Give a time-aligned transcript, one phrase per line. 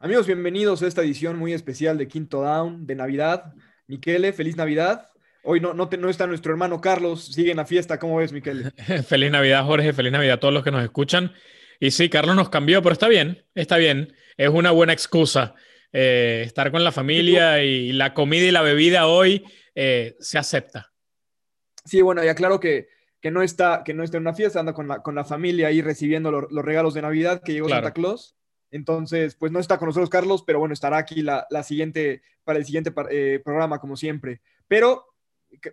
[0.00, 3.52] Amigos, bienvenidos a esta edición muy especial de Quinto Down de Navidad.
[3.88, 5.08] Miquele, feliz Navidad.
[5.42, 7.98] Hoy no, no, no está nuestro hermano Carlos, sigue en la fiesta.
[7.98, 8.70] ¿Cómo ves, Miquele?
[9.08, 9.92] feliz Navidad, Jorge.
[9.92, 11.32] Feliz Navidad a todos los que nos escuchan.
[11.80, 14.14] Y sí, Carlos nos cambió, pero está bien, está bien.
[14.36, 15.56] Es una buena excusa
[15.92, 19.44] eh, estar con la familia y la comida y la bebida hoy
[19.74, 20.92] eh, se acepta.
[21.84, 22.86] Sí, bueno, ya claro que,
[23.20, 25.66] que, no está, que no está en una fiesta, anda con la, con la familia
[25.66, 28.37] ahí recibiendo los, regalos de Navidad que llegó Santa Claus.
[28.70, 32.64] Entonces, pues no está con nosotros Carlos, pero bueno, estará aquí la, siguiente, para el
[32.64, 34.40] siguiente eh, programa, como siempre.
[34.66, 35.06] Pero,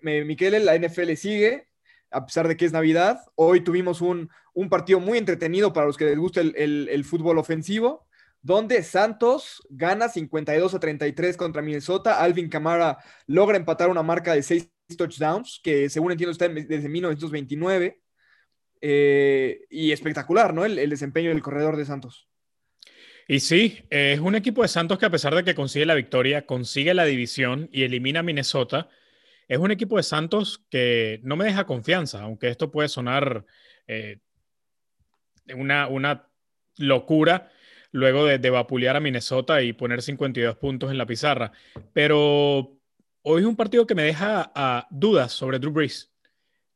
[0.02, 1.68] Miquel, la NFL sigue,
[2.12, 3.20] a pesar de que es Navidad.
[3.36, 4.30] Hoy tuvimos un,
[4.70, 8.08] partido muy entretenido para los que les gusta el, fútbol ofensivo,
[8.42, 12.22] donde Santos gana 52 a 33 contra Minnesota.
[12.22, 18.02] Alvin Camara logra empatar una marca de 6 touchdowns, que según entiendo está desde 1929.
[18.88, 20.64] Eh, y espectacular, ¿no?
[20.64, 22.30] el desempeño del corredor de Santos.
[23.28, 26.46] Y sí, es un equipo de Santos que a pesar de que consigue la victoria,
[26.46, 28.90] consigue la división y elimina a Minnesota,
[29.48, 33.46] es un equipo de Santos que no me deja confianza, aunque esto puede sonar
[33.88, 34.20] eh,
[35.56, 36.30] una, una
[36.78, 37.52] locura
[37.92, 41.52] luego de, vapulear a Minnesota y poner 52 puntos en la pizarra.
[41.94, 42.78] Pero
[43.22, 46.12] hoy es un partido que me deja a dudas sobre Drew Brees.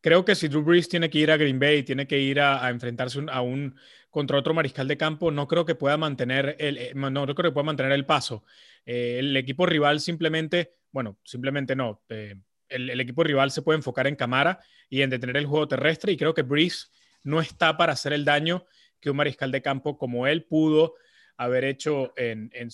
[0.01, 2.69] Creo que si Drew Brees tiene que ir a Green Bay, tiene que ir a,
[2.69, 3.75] enfrentarse a un
[4.09, 7.51] contra otro mariscal de campo, no creo que pueda mantener el, eh, no, creo que
[7.51, 8.43] pueda mantener el paso.
[8.85, 12.01] Eh, el equipo rival simplemente, bueno, simplemente no.
[12.09, 12.35] Eh,
[12.69, 16.17] el, equipo rival se puede enfocar en Camara y en detener el juego terrestre y
[16.17, 16.87] creo que Breeze
[17.23, 18.65] no está para hacer el daño
[18.99, 20.95] que un mariscal de campo como él pudo
[21.37, 22.69] haber hecho en, en,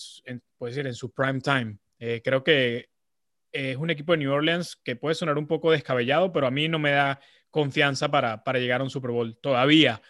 [0.60, 1.78] decir, en su prime time.
[2.22, 2.90] creo que
[3.52, 6.68] es un equipo de New Orleans que puede sonar un poco descabellado, pero a mí
[6.68, 10.02] no me da confianza para, para llegar a un Super Bowl todavía.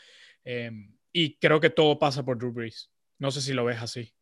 [1.12, 2.90] Y creo que todo pasa por Drew Brees.
[3.18, 4.12] No sé si lo ves así.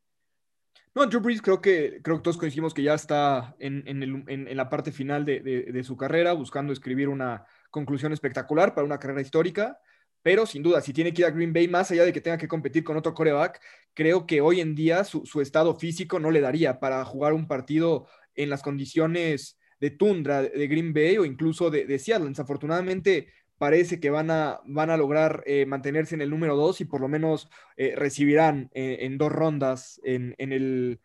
[0.94, 4.68] No, Drew Brees creo que, creo que todos coincidimos que ya está en, en, la
[4.68, 9.80] parte final de, de, su carrera, buscando escribir una conclusión espectacular para una carrera histórica.
[10.22, 12.38] Pero sin duda, si tiene que ir a Green Bay, más allá de que tenga
[12.38, 13.60] que competir con otro coreback,
[13.92, 17.48] creo que hoy en día su, su estado físico no le daría para jugar un
[17.48, 22.28] partido en las condiciones de tundra de Green Bay o incluso de, Seattle.
[22.28, 23.28] Desafortunadamente,
[23.58, 27.00] parece que van a, van a lograr eh, mantenerse en el número 2 y por
[27.00, 31.00] lo menos eh, recibirán eh, en dos rondas en, el,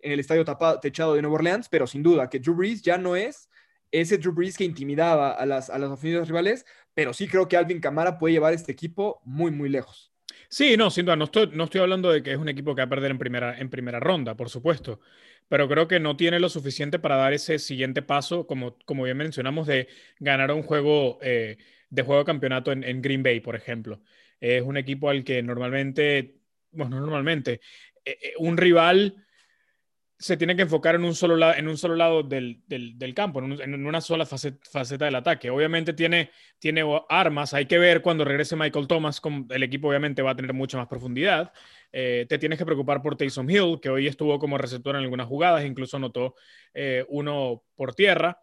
[0.00, 2.98] en el estadio tapado, techado de Nueva Orleans, pero sin duda que Drew Brees ya
[2.98, 3.48] no es
[4.00, 7.80] ese Drew Brees que intimidaba a las, a las rivales, pero sí creo que Alvin
[7.80, 10.13] Camara puede llevar este equipo muy, muy lejos.
[10.48, 12.82] Sí, no, sin duda, no estoy, no estoy hablando de que es un equipo que
[12.82, 15.00] va a perder en primera, en primera ronda, por supuesto,
[15.48, 19.16] pero creo que no tiene lo suficiente para dar ese siguiente paso, como, como bien
[19.16, 19.88] mencionamos, de
[20.20, 21.18] ganar un juego
[21.94, 24.02] de juego de campeonato en, Green Bay, por ejemplo.
[24.40, 26.40] Es un equipo al que normalmente,
[26.72, 27.60] bueno, normalmente,
[28.04, 29.23] eh, eh, un rival
[30.24, 32.62] se tiene que enfocar en un solo, lado, en un solo lado del,
[33.14, 35.50] campo, en, una sola faceta, del ataque.
[35.50, 39.20] Obviamente tiene, tiene armas, hay que ver cuando regrese Michael Thomas,
[39.50, 41.52] el equipo obviamente va a tener mucha más profundidad.
[41.92, 45.26] Eh, te tienes que preocupar por Taysom Hill, que hoy estuvo como receptor en algunas
[45.26, 46.36] jugadas, incluso anotó
[47.08, 48.40] uno por tierra.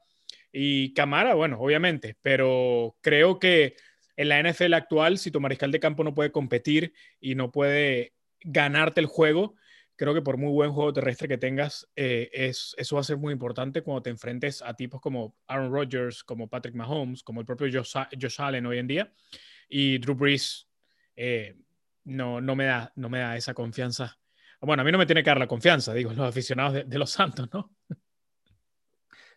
[0.51, 3.73] Y Camara, bueno, obviamente, pero creo que
[4.17, 8.13] en la NFL actual, si tu mariscal de campo no puede competir y no puede
[8.43, 9.55] ganarte el juego,
[10.01, 13.17] creo que por muy buen juego terrestre que tengas, eh, es, eso va a ser
[13.17, 17.45] muy importante cuando te enfrentes a tipos como Aaron Rodgers, como Patrick Mahomes, como el
[17.45, 19.13] propio Josh, Allen hoy en día.
[19.69, 20.67] Y Drew Brees
[21.15, 21.55] eh,
[22.05, 24.17] no, no, me da, no me da esa confianza.
[24.59, 26.97] Bueno, a mí no me tiene que dar la confianza, digo, los aficionados de, de
[26.97, 27.71] los Santos, ¿no?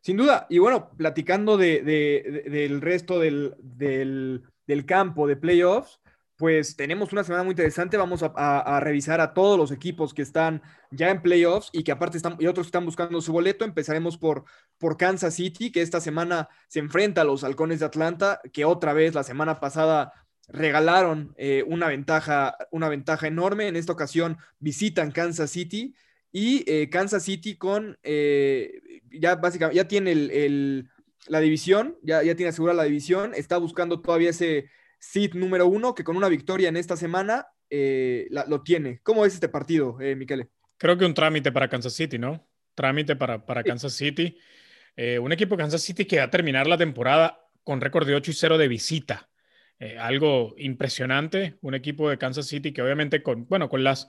[0.01, 4.43] Sin duda, y bueno, platicando del resto del,
[4.87, 6.01] campo de playoffs,
[6.37, 7.97] pues tenemos una semana muy interesante.
[7.97, 12.17] Vamos a, revisar a todos los equipos que están ya en playoffs y que aparte
[12.17, 13.65] están, y otros que están buscando su boleto.
[13.65, 14.45] Empezaremos por,
[14.79, 18.93] por Kansas City, que esta semana se enfrenta a los halcones de Atlanta, que otra
[18.93, 20.13] vez la semana pasada
[20.49, 23.69] regalaron eh, una, ventaja, una ventaja enorme.
[23.69, 25.95] En esta ocasión visitan Kansas City
[26.33, 28.73] y eh, Kansas City con, eh,
[29.11, 30.91] ya básicamente, ya tiene el,
[31.29, 34.69] la división, ya, ya tiene asegurada la división, está buscando todavía ese
[35.11, 39.01] seed número uno, que con una victoria en esta semana eh, lo tiene.
[39.03, 40.17] ¿Cómo es este partido, eh?
[40.77, 42.47] Creo que un trámite para Kansas City, ¿no?
[42.75, 44.39] Trámite para, para Kansas City.
[45.21, 48.31] un equipo de Kansas City que va a terminar la temporada con récord de 8
[48.31, 49.29] y 0 de visita.
[49.99, 51.57] algo impresionante.
[51.61, 54.09] Un equipo de Kansas City que obviamente con, bueno, con las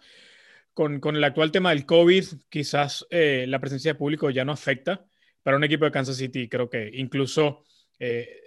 [0.75, 5.05] con, el actual tema del COVID, quizás eh, la presencia de público ya no afecta.
[5.41, 7.63] Para un equipo de Kansas City, creo que incluso
[7.97, 8.41] eh,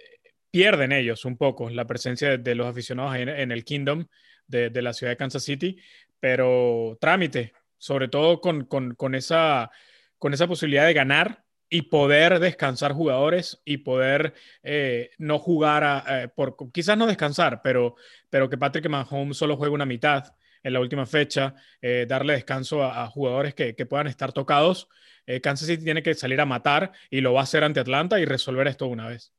[0.51, 4.07] pierden ellos un poco la presencia de, los aficionados en, el Kingdom
[4.47, 5.77] de, la ciudad de Kansas City.
[6.19, 9.71] Pero trámite, sobre todo con, esa,
[10.19, 16.97] posibilidad de ganar y poder descansar jugadores y poder eh, no jugar, a, por, quizás
[16.97, 17.95] no descansar, pero,
[18.31, 23.07] que Patrick Mahomes solo juegue una mitad en la última fecha, eh, darle descanso a,
[23.07, 24.89] jugadores que, puedan estar tocados.
[25.25, 28.19] Eh, Kansas City tiene que salir a matar y lo va a hacer ante Atlanta
[28.19, 29.31] y resolver esto una vez.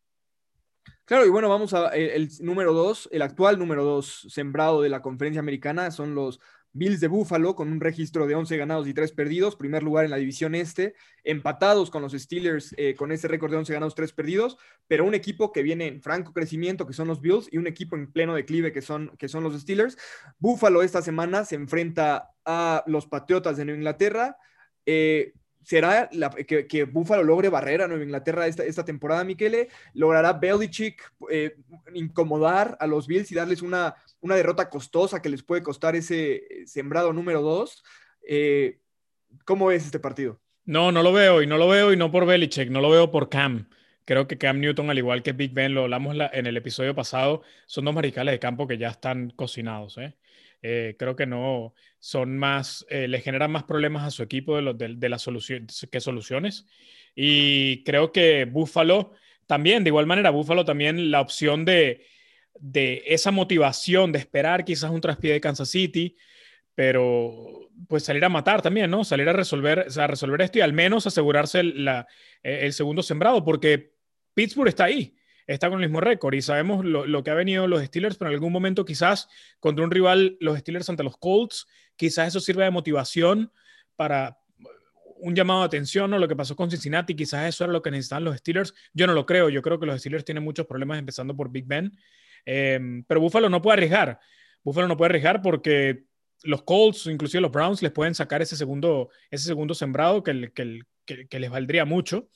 [1.10, 5.02] Claro, y bueno, vamos a el, número dos, el actual número dos sembrado de la
[5.02, 6.38] conferencia americana son los
[6.70, 10.12] Bills de Buffalo con un registro de 11 ganados y 3 perdidos, primer lugar en
[10.12, 14.12] la división este, empatados con los Steelers eh, con ese récord de 11 ganados, 3
[14.12, 17.66] perdidos, pero un equipo que viene en franco crecimiento, que son los Bills, y un
[17.66, 19.98] equipo en pleno declive, que son, que son los Steelers.
[20.38, 24.36] Buffalo esta semana se enfrenta a los Patriotas de Nueva Inglaterra.
[24.86, 26.08] Eh, ¿Será
[26.46, 29.68] que, que, Buffalo logre barrer a Nueva Inglaterra esta, esta temporada, Miquele?
[29.94, 31.56] ¿Logrará Belichick eh,
[31.94, 36.42] incomodar a los Bills y darles una, una derrota costosa que les puede costar ese
[36.66, 37.84] sembrado número dos?
[38.26, 38.80] Eh,
[39.44, 40.40] ¿Cómo ves este partido?
[40.64, 43.10] No, no lo veo y no lo veo y no por Belichick, no lo veo
[43.10, 43.68] por Cam.
[44.04, 47.42] Creo que Cam Newton, al igual que Big Ben, lo hablamos en el episodio pasado,
[47.66, 49.98] son dos mariscales de campo que ya están cocinados.
[49.98, 50.16] ¿eh?
[50.62, 54.74] Eh, creo que no son más, eh, le generan más problemas a su equipo de,
[54.74, 56.66] de, de las soluciones que soluciones.
[57.14, 59.12] Y creo que Buffalo
[59.46, 62.06] también, de igual manera, Buffalo también la opción de,
[62.58, 66.16] de esa motivación de esperar quizás un traspié de Kansas City,
[66.74, 69.04] pero pues salir a matar también, ¿no?
[69.04, 72.06] Salir a resolver, a resolver esto y al menos asegurarse la,
[72.42, 73.92] el segundo sembrado, porque
[74.34, 75.16] Pittsburgh está ahí
[75.54, 78.34] está con el mismo récord y sabemos lo, que ha venido los Steelers, pero en
[78.34, 81.66] algún momento quizás contra un rival, los Steelers ante los Colts,
[81.96, 83.52] quizás eso sirva de motivación
[83.96, 84.38] para
[85.16, 86.18] un llamado de atención, ¿no?
[86.18, 88.72] Lo que pasó con Cincinnati, quizás eso era lo que necesitaban los Steelers.
[88.94, 91.66] Yo no lo creo, yo creo que los Steelers tienen muchos problemas empezando por Big
[91.66, 91.92] Ben,
[92.46, 94.20] em, pero Buffalo no puede arriesgar.
[94.62, 96.04] Buffalo no puede arriesgar porque
[96.44, 101.40] los Colts, inclusive los Browns, les pueden sacar ese segundo, ese segundo sembrado que, que
[101.40, 102.28] les valdría mucho.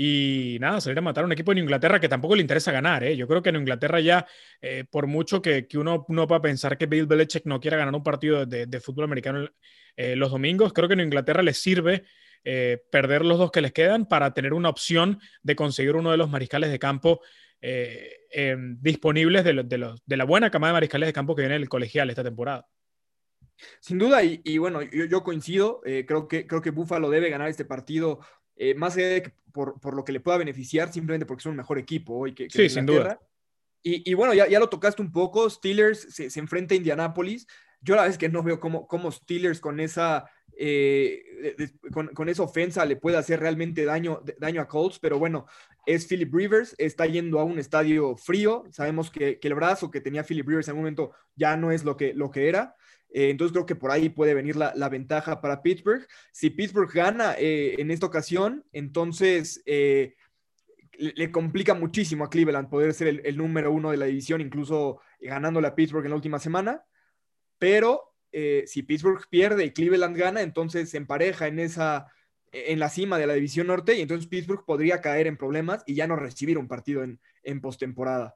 [0.00, 3.02] Y nada, salir a matar a un equipo en Inglaterra que tampoco le interesa ganar.
[3.02, 3.16] ¿eh?
[3.16, 4.24] Yo creo que en Inglaterra ya,
[4.62, 7.92] eh, por mucho que, que, uno no pueda pensar que Bill Belichick no quiera ganar
[7.92, 9.48] un partido de, de fútbol americano
[9.96, 12.04] eh, los domingos, creo que en Inglaterra les sirve
[12.44, 16.16] eh, perder los dos que les quedan para tener una opción de conseguir uno de
[16.16, 17.20] los mariscales de campo
[18.80, 22.22] disponibles de, de, la buena camada de mariscales de campo que viene el colegial esta
[22.22, 22.68] temporada.
[23.80, 27.64] Sin duda, y, bueno, yo, yo coincido, creo, que, creo que Buffalo debe ganar este
[27.64, 28.20] partido
[28.58, 31.50] eh, más allá de que por, por, lo que le pueda beneficiar, simplemente porque son
[31.50, 33.20] un mejor equipo hoy que, sí, sin duda.
[33.82, 37.46] Y, y, bueno, ya, ya lo tocaste un poco, Steelers se, se, enfrenta a Indianapolis.
[37.80, 41.22] Yo la es que no veo cómo, cómo Steelers con esa, eh,
[41.92, 45.46] con, con, esa ofensa le puede hacer realmente daño, daño a Colts, pero bueno,
[45.86, 50.00] es Philip Rivers, está yendo a un estadio frío, sabemos que, que el brazo que
[50.00, 52.74] tenía Philip Rivers en un momento ya no es lo que, lo que era.
[53.10, 56.06] Eh, entonces creo que por ahí puede venir la, la ventaja para Pittsburgh.
[56.32, 60.14] Si Pittsburgh gana eh, en esta ocasión, entonces eh,
[60.98, 64.40] le, le, complica muchísimo a Cleveland poder ser el, el, número uno de la división,
[64.40, 66.84] incluso ganándole a Pittsburgh en la última semana.
[67.58, 68.04] Pero
[68.66, 72.06] si Pittsburgh pierde y Cleveland gana, entonces se empareja en esa
[72.52, 75.94] en la cima de la división norte y entonces Pittsburgh podría caer en problemas y
[75.94, 78.34] ya no recibir un partido en, en postemporada.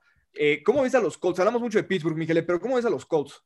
[0.64, 1.38] ¿Cómo ves a los Colts?
[1.38, 3.44] Hablamos mucho de Pittsburgh, Miguel, pero ¿cómo ves a los Colts?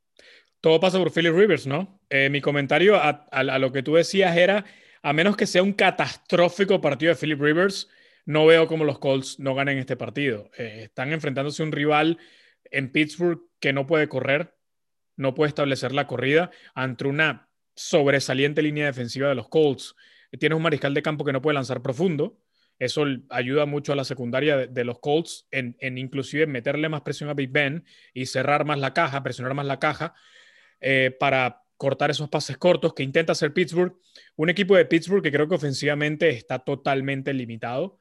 [0.66, 2.00] Todo pasa por Philip Rivers, ¿no?
[2.10, 4.64] Eh, mi comentario a, a, a, lo que tú decías era,
[5.00, 7.88] a menos que sea un catastrófico partido de Philip Rivers,
[8.24, 10.50] no veo cómo los Colts no ganen este partido.
[10.58, 12.18] Eh, están enfrentándose a un rival
[12.64, 14.56] en Pittsburgh que no puede correr,
[15.14, 19.94] no puede establecer la corrida ante una sobresaliente línea defensiva de los Colts.
[20.36, 22.40] Tienes un mariscal de campo que no puede lanzar profundo.
[22.80, 27.02] Eso ayuda mucho a la secundaria de, de los Colts en, en, inclusive meterle más
[27.02, 30.16] presión a Big Ben y cerrar más la caja, presionar más la caja
[30.80, 33.94] eh, para cortar esos pases cortos que intenta hacer Pittsburgh.
[34.36, 37.98] Un equipo de Pittsburgh que creo que ofensivamente está totalmente limitado.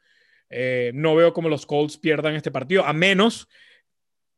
[0.49, 3.49] Eh, no veo cómo los Colts pierdan este partido, a menos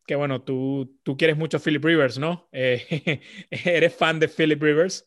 [0.08, 2.48] que, bueno, tú, tú quieres mucho a Philip Rivers, ¿no?
[2.54, 5.06] Eh, eres fan de Philip Rivers.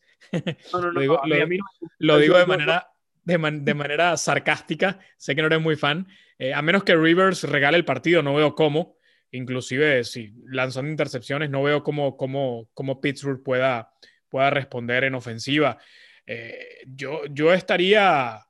[0.71, 1.57] No, no, no, lo digo, lo, mí,
[1.97, 2.87] lo de manera,
[3.23, 4.99] de, man, de, manera sarcástica.
[5.17, 6.07] Sé que no eres muy fan.
[6.37, 8.95] Eh, a menos que Rivers regale el partido, no veo cómo
[9.31, 13.91] inclusive si lanzando intercepciones, no veo cómo, cómo, cómo Pittsburgh pueda,
[14.29, 15.77] pueda responder en ofensiva.
[16.25, 18.45] Eh, yo, yo estaría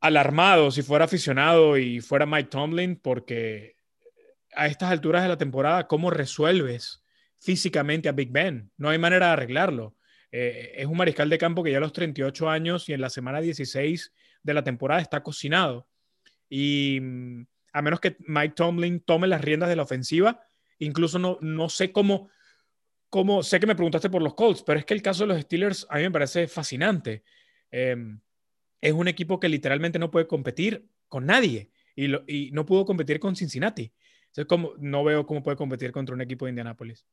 [0.00, 3.76] alarmado si fuera aficionado y fuera Mike Tomlin, porque
[4.54, 7.02] a estas alturas de la temporada, ¿cómo resuelves
[7.38, 8.70] físicamente a Big Ben?
[8.76, 9.96] No hay manera de arreglarlo.
[10.30, 13.10] Eh, es un mariscal de campo que ya a los 38 años y en la
[13.10, 14.12] semana 16
[14.42, 15.88] de la temporada está cocinado.
[16.48, 20.46] Y mm, a menos que Mike Tomlin tome las riendas de la ofensiva.
[20.78, 22.30] Incluso no, no sé cómo,
[23.10, 25.42] como, sé que me preguntaste por los Colts, pero es que el caso de los
[25.42, 27.24] Steelers a mí me parece fascinante.
[27.72, 28.20] Em,
[28.80, 33.34] es un equipo que literalmente no puede competir con nadie y, no pudo competir con
[33.34, 33.92] Cincinnati.
[34.36, 37.04] Entonces, no veo cómo puede competir contra un equipo de Indianapolis.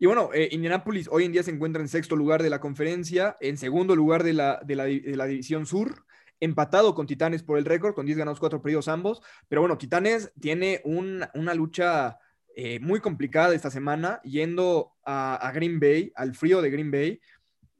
[0.00, 3.36] Y bueno, eh, Indianapolis hoy en día se encuentra en sexto lugar de la conferencia,
[3.40, 6.04] en segundo lugar de la división sur,
[6.40, 9.22] empatado con Titanes por el récord, con 10 ganados, 4 perdidos ambos.
[9.48, 12.18] Pero bueno, Titanes tiene una lucha
[12.56, 17.20] eh, muy complicada esta semana, yendo a, Green Bay, al frío de Green Bay,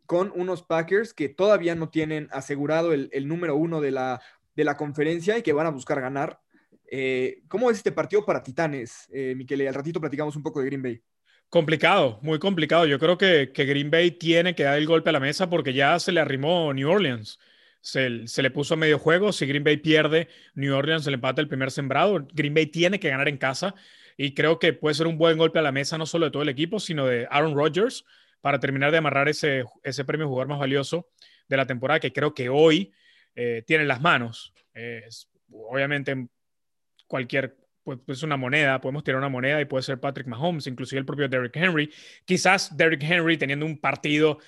[0.05, 4.21] con unos Packers que todavía no tienen asegurado el, número uno de la,
[4.57, 6.41] de la conferencia y que van a buscar ganar.
[6.91, 9.67] Eh, ¿Cómo es este partido para Titanes, eh, Miquel?
[9.69, 11.01] Al ratito platicamos un poco de Green Bay.
[11.49, 12.85] Complicado, muy complicado.
[12.85, 15.73] Yo creo que, que, Green Bay tiene que dar el golpe a la mesa porque
[15.73, 17.39] ya se le arrimó New Orleans.
[17.85, 19.31] Se, le puso a medio juego.
[19.31, 22.27] Si Green Bay pierde, New Orleans le empata el primer sembrado.
[22.33, 23.75] Green Bay tiene que ganar en casa
[24.17, 26.43] y creo que puede ser un buen golpe a la mesa no solo de todo
[26.43, 28.07] el equipo, sino de Aaron Rodgers
[28.41, 31.11] para terminar de amarrar ese, ese premio jugador más valioso
[31.47, 32.95] de la temporada que creo que hoy
[33.35, 34.55] eh, tiene en las manos.
[35.53, 36.29] obviamente
[37.07, 41.01] cualquier pues, pues, una moneda, podemos tirar una moneda y puede ser Patrick Mahomes, inclusive
[41.01, 41.93] el propio Derrick Henry.
[42.25, 44.39] Quizás Derrick Henry teniendo un partido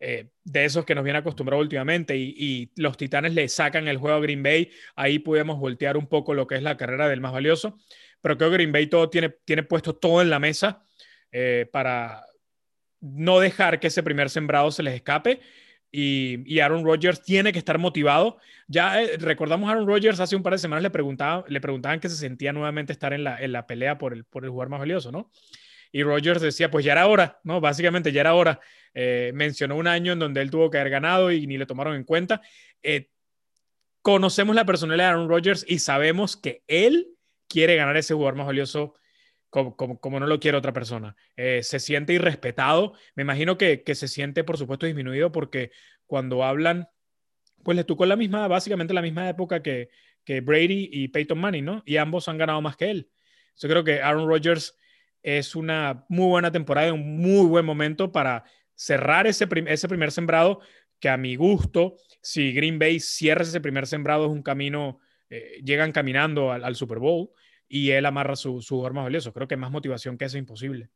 [0.00, 4.16] eh, de esos que nos viene acostumbrado últimamente y, los Titanes le sacan el juego
[4.16, 7.32] a Green Bay, ahí podemos voltear un poco lo que es la carrera del más
[7.32, 7.76] valioso
[8.20, 10.84] pero creo que Green Bay todo tiene, tiene puesto todo en la mesa
[11.32, 12.24] eh, para
[13.00, 15.40] no dejar que ese primer sembrado se les escape.
[15.92, 18.38] Y, y Aaron Rodgers tiene que estar motivado.
[18.68, 21.98] Ya eh, recordamos a Aaron Rodgers hace un par de semanas le, preguntaba, le preguntaban
[21.98, 24.68] que se sentía nuevamente estar en la, en la pelea por el, por el jugador
[24.68, 25.32] más valioso, ¿no?
[25.90, 27.60] Y Rodgers decía, pues ya era hora, ¿no?
[27.60, 28.60] Básicamente ya era hora.
[28.94, 31.94] Eh, mencionó un año en donde él tuvo que haber ganado y ni le tomaron
[31.94, 32.40] en cuenta.
[34.02, 37.08] conocemos la personalidad de Aaron Rodgers y sabemos que él
[37.48, 38.94] quiere ganar ese jugador más valioso
[39.50, 41.16] como, como, no lo quiere otra persona.
[41.36, 42.94] Eh, se siente irrespetado.
[43.16, 45.72] Me imagino que, que, se siente, por supuesto, disminuido porque
[46.06, 46.88] cuando hablan,
[47.64, 49.90] pues le tocó la misma, básicamente la misma época que,
[50.24, 51.82] que Brady y Peyton Manning, ¿no?
[51.84, 53.10] Y ambos han ganado más que él.
[53.56, 54.76] Yo creo que Aaron Rodgers
[55.22, 58.44] es una muy buena temporada, un muy buen momento para
[58.80, 60.60] cerrar ese, ese primer sembrado,
[60.98, 65.60] que a mi gusto, si Green Bay cierra ese primer sembrado, es un camino eh,
[65.62, 67.28] llegan caminando al, Super Bowl
[67.68, 69.34] y él amarra su, su jugador más valioso.
[69.34, 70.88] Creo que más motivación que eso es imposible.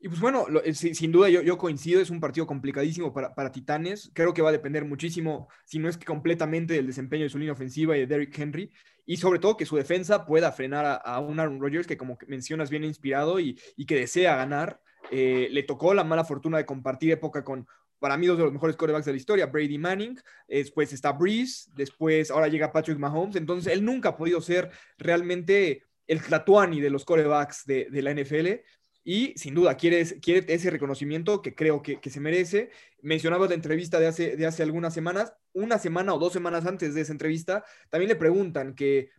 [0.00, 3.52] Y pues bueno, eh, sin duda yo, yo, coincido, es un partido complicadísimo para, para,
[3.52, 4.10] Titanes.
[4.12, 7.38] Creo que va a depender muchísimo, si no es que completamente, del desempeño de su
[7.38, 8.72] línea ofensiva y de Derrick Henry.
[9.06, 12.70] Y sobre todo que su defensa pueda frenar a, un Aaron Rodgers que, como mencionas,
[12.70, 14.80] viene inspirado y, y que desea ganar.
[15.10, 17.66] Eh, le tocó la mala fortuna de compartir época con
[18.00, 21.70] para mí dos de los mejores quarterbacks de la historia, Brady Manning, después está Breeze,
[21.74, 26.90] después ahora llega Patrick Mahomes, entonces él nunca ha podido ser realmente el Tlatuani de
[26.90, 28.62] los quarterbacks de, la NFL
[29.04, 32.70] y sin duda quiere, quiere ese reconocimiento que creo que, se merece.
[33.02, 36.94] Mencionaba la entrevista de hace, de hace algunas semanas, una semana o dos semanas antes
[36.94, 39.10] de esa entrevista, también le preguntan que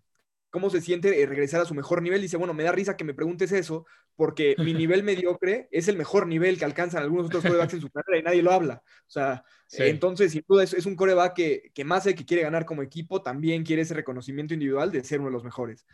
[0.51, 2.21] cómo se siente regresar a su mejor nivel.
[2.21, 5.97] Dice, bueno, me da risa que me preguntes eso, porque mi nivel mediocre es el
[5.97, 8.83] mejor nivel que alcanzan algunos otros corebacks en su carrera y nadie lo habla.
[8.85, 12.65] O sea, entonces, sin duda, es, un coreback que, que más de que quiere ganar
[12.65, 15.87] como equipo, también quiere ese reconocimiento individual de ser uno de los mejores.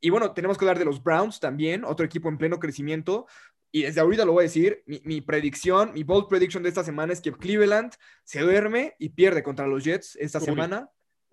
[0.00, 3.26] Y bueno, tenemos que hablar de los Browns también, otro equipo en pleno crecimiento.
[3.70, 7.12] Y desde ahorita lo voy a decir, mi, predicción, mi bold prediction de esta semana
[7.12, 10.90] es que Cleveland se duerme y pierde contra los Jets esta semana.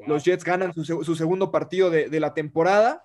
[0.07, 3.03] Los Jets ganan su, segundo partido de, la temporada.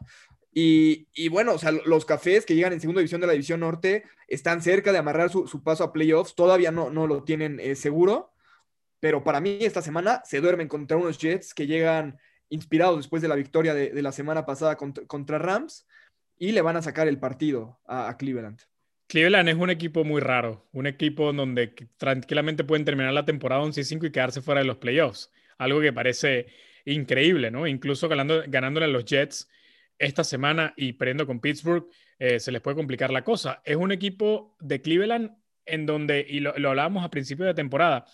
[0.53, 4.05] Y, bueno, o sea, los cafés que llegan en segunda división de la división norte
[4.29, 6.35] están cerca de amarrar su, paso a playoffs.
[6.35, 8.33] Todavía no, no lo tienen eh, seguro.
[9.01, 13.29] Pero para mí, esta semana se duermen contra unos Jets que llegan inspirados después de
[13.29, 15.87] la victoria de, la semana pasada contra, Rams
[16.39, 18.61] y le van a sacar el partido a, Cleveland.
[19.09, 24.07] Cleveland es un equipo muy raro, un equipo donde tranquilamente pueden terminar la temporada 11-5
[24.07, 25.31] y quedarse fuera de los playoffs.
[25.59, 26.47] Algo que parece
[26.85, 27.67] increíble, ¿no?
[27.67, 29.49] Incluso ganando, ganándole a los Jets
[29.99, 31.87] esta semana y perdiendo con Pittsburgh,
[32.19, 33.63] eh, se les puede complicar la cosa.
[33.65, 35.33] Es un equipo de Cleveland
[35.67, 38.05] en donde, y lo, hablábamos a principio de temporada,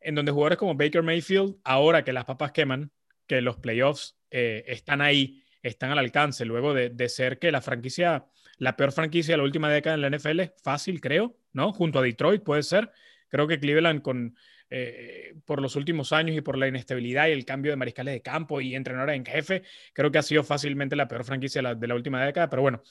[0.00, 2.90] en donde jugadores como Baker Mayfield, ahora que las papas queman,
[3.26, 7.60] que los playoffs eh, están ahí, están al alcance, luego de, de, ser que la
[7.60, 8.26] franquicia,
[8.58, 11.72] la peor franquicia de la última década en la NFL, fácil creo, ¿no?
[11.72, 12.90] Junto a Detroit puede ser.
[13.28, 14.36] Creo que Cleveland con
[14.70, 18.22] eh, por los últimos años y por la inestabilidad y el cambio de mariscales de
[18.22, 21.94] campo y entrenadores en jefe, creo que ha sido fácilmente la peor franquicia de la,
[21.94, 22.82] última década, pero bueno,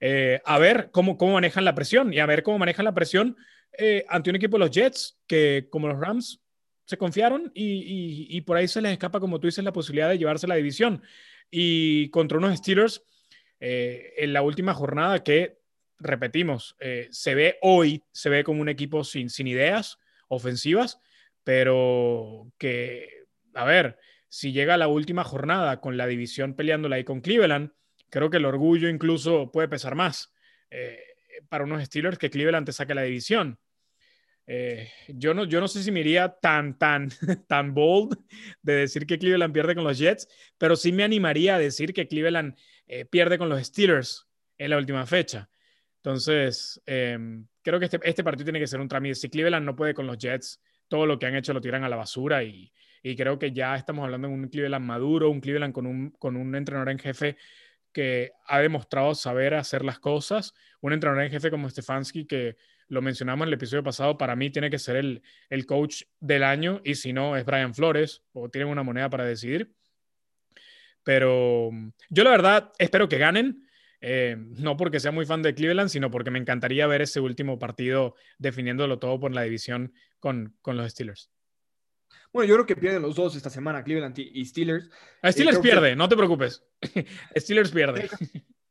[0.00, 3.36] eh, a ver cómo, cómo manejan la presión y a ver cómo manejan la presión
[3.78, 6.40] eh, ante un equipo de los Jets que como los Rams
[6.84, 10.18] se confiaron y, y, por ahí se les escapa, como tú dices, la posibilidad de
[10.18, 11.02] llevarse la división.
[11.50, 13.02] Y contra unos Steelers
[13.60, 15.62] en la última jornada que
[16.02, 19.98] repetimos, eh, se ve hoy, se ve como un equipo sin, sin ideas
[20.28, 21.00] ofensivas,
[21.44, 27.20] pero que, a ver, si llega la última jornada con la división peleándola ahí con
[27.20, 27.72] Cleveland,
[28.08, 30.32] creo que el orgullo incluso puede pesar más
[30.70, 30.98] eh,
[31.48, 33.58] para unos Steelers que Cleveland te saque la división.
[34.46, 37.10] Eh, yo, no, yo no sé si me iría tan, tan,
[37.48, 38.18] tan bold
[38.62, 42.08] de decir que Cleveland pierde con los Jets, pero sí me animaría a decir que
[42.08, 42.56] Cleveland
[43.10, 45.48] pierde con los Steelers en la última fecha.
[45.96, 49.14] Entonces, em, creo que este, este, partido tiene que ser un trámite.
[49.14, 50.60] Si Cleveland no puede con los Jets,
[50.92, 52.70] todo lo que han hecho lo tiran a la basura y,
[53.16, 56.54] creo que ya estamos hablando de un Cleveland maduro, un Cleveland con un, con un
[56.54, 57.38] entrenador en jefe
[57.92, 62.56] que ha demostrado saber hacer las cosas, un entrenador en jefe como Stefanski que
[62.88, 66.44] lo mencionamos en el episodio pasado, para mí tiene que ser el, el coach del
[66.44, 69.72] año y si no es Brian Flores o tienen una moneda para decidir.
[71.04, 71.70] Pero
[72.10, 73.66] yo la verdad espero que ganen.
[74.04, 77.60] Eh, no porque sea muy fan de Cleveland, sino porque me encantaría ver ese último
[77.60, 81.30] partido definiéndolo todo por la división con, con los Steelers.
[82.32, 84.90] Bueno, yo creo que pierden los dos esta semana, Cleveland y Steelers.
[85.22, 86.64] A eh, Steelers pierde, no te preocupes.
[87.36, 88.10] Steelers pierde.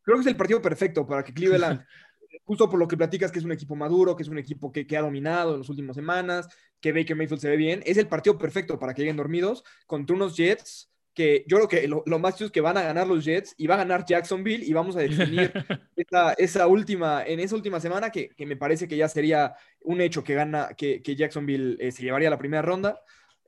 [0.02, 1.86] Creo que es el partido perfecto para que Cleveland,
[2.44, 4.86] justo por lo que platicas, que es un equipo maduro, que es un equipo que,
[4.86, 6.50] que ha dominado en las últimas semanas,
[6.82, 10.14] que Baker Mayfield se ve bien, es el partido perfecto para que lleguen dormidos contra
[10.14, 13.26] unos Jets que yo creo que lo, más chido es que van a ganar los
[13.26, 15.52] Jets y va a ganar Jacksonville y vamos a definir
[16.38, 20.36] esa, última, en esa última semana que, me parece que ya sería un hecho que
[20.36, 23.02] gana, que, Jacksonville eh, se llevaría la primera ronda.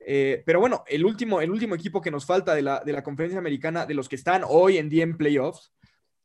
[0.06, 3.02] Eh, pero bueno, el último, el último equipo que nos falta de la, de la
[3.02, 5.72] conferencia americana, de los que están hoy en día en playoffs,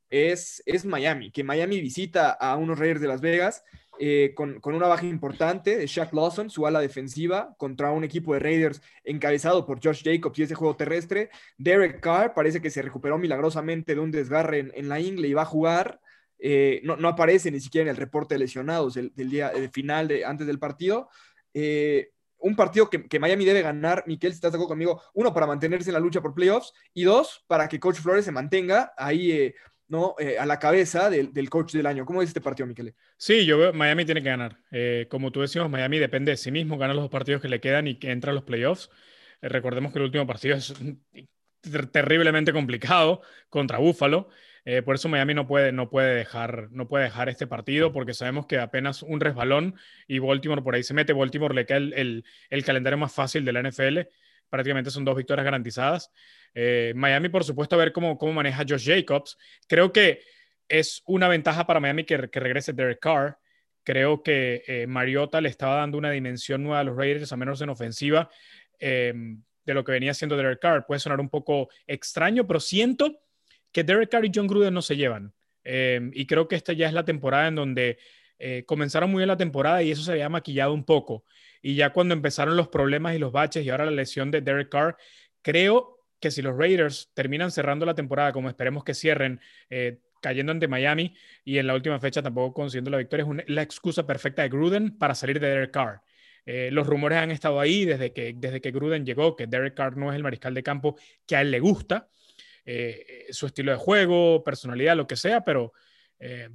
[0.10, 3.64] es, es Miami, que Miami visita a unos Raiders de Las Vegas
[4.02, 8.40] eh, con, una baja importante de Shaq Lawson, su ala defensiva, contra un equipo de
[8.40, 11.30] Raiders encabezado por Josh Jacobs y ese juego terrestre.
[11.58, 15.42] Derek Carr parece que se recuperó milagrosamente de un desgarre en, la ingle y va
[15.42, 16.00] a jugar.
[16.38, 20.48] Eh, no, aparece ni siquiera en el reporte de lesionados del, día final, de, antes
[20.48, 21.10] del partido.
[21.54, 25.46] Eh, un partido que, Miami debe ganar, Miquel, si estás de acuerdo conmigo, uno, para
[25.46, 29.54] mantenerse en la lucha por playoffs y dos, para que Coach Flores se mantenga ahí
[29.90, 30.16] ¿no?
[30.20, 32.06] Eh, a la cabeza del, coach del año.
[32.06, 32.96] ¿Cómo es este partido, Miquel?
[33.18, 34.58] Sí, yo veo Miami tiene que ganar.
[34.72, 37.60] Eh, como tú decías, Miami depende de sí mismo, gana los dos partidos que le
[37.60, 38.90] quedan y que entra a los playoffs.
[39.42, 40.74] Eh, recordemos que el último partido es
[41.92, 44.30] terriblemente complicado contra Buffalo.
[44.86, 48.46] por eso Miami no puede, no, puede dejar, no puede dejar este partido porque sabemos
[48.46, 49.76] que apenas un resbalón
[50.08, 51.14] y Baltimore por ahí se mete.
[51.14, 54.00] Baltimore le queda el, el calendario más fácil de la NFL.
[54.50, 56.12] Prácticamente son dos victorias garantizadas.
[56.54, 59.38] Eh, Miami, por supuesto, a ver cómo, cómo maneja Josh Jacobs.
[59.68, 60.22] Creo que
[60.68, 63.38] es una ventaja para Miami que, que regrese Derek Carr.
[63.84, 67.62] Creo que eh, Mariota le estaba dando una dimensión nueva a los Raiders, a menos
[67.62, 68.30] en ofensiva,
[68.80, 69.14] eh,
[69.66, 70.86] de lo que venía haciendo Derek Carr.
[70.86, 73.22] Puede sonar un poco extraño, pero siento
[73.72, 75.34] que Derek Carr y John Gruden no se llevan.
[75.64, 78.00] y creo que esta ya es la temporada en donde
[78.66, 81.26] comenzaron muy bien la temporada y eso se había maquillado un poco.
[81.62, 84.70] Y ya cuando empezaron los problemas y los baches y ahora la lesión de Derek
[84.70, 84.98] Carr,
[85.42, 90.52] creo que si los Raiders terminan cerrando la temporada como esperemos que cierren, eh, cayendo
[90.52, 94.42] ante Miami y en la última fecha tampoco consiguiendo la victoria, es la excusa perfecta
[94.42, 96.02] de Gruden para salir de Derek Carr.
[96.46, 99.98] Eh, los rumores han estado ahí desde que, desde que Gruden llegó, que Derek Carr
[99.98, 102.10] no es el mariscal de campo que a él le gusta,
[102.66, 105.74] eh, su estilo de juego, personalidad, lo que sea, pero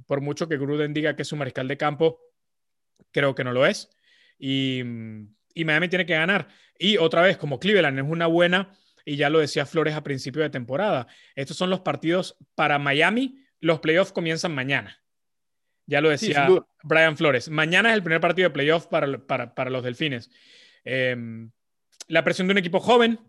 [0.05, 2.19] por mucho que Gruden diga que es un mariscal de campo,
[3.09, 3.89] creo que no lo es.
[4.37, 4.81] Y,
[5.53, 6.47] y Miami tiene que ganar.
[6.77, 10.41] Y otra vez, como Cleveland es una buena y ya lo decía Flores a principio
[10.41, 11.07] de temporada.
[11.35, 13.39] Estos son los partidos para Miami.
[13.59, 15.01] Los playoffs comienzan mañana.
[15.85, 16.47] Ya lo decía
[16.83, 17.49] Brian Flores.
[17.49, 20.31] Mañana es el primer partido de playoff para, para, los Delfines.
[20.83, 21.51] Em,
[22.07, 23.19] la presión de un equipo joven,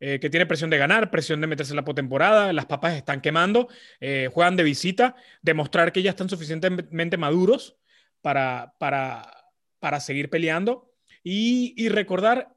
[0.00, 3.20] eh, que tiene presión de ganar, presión de meterse en la potemporada, las papas están
[3.20, 3.68] quemando,
[4.00, 7.76] eh, juegan de visita, demostrar que ya están suficientemente maduros
[8.22, 9.35] para, para,
[9.86, 12.56] para seguir peleando y, recordar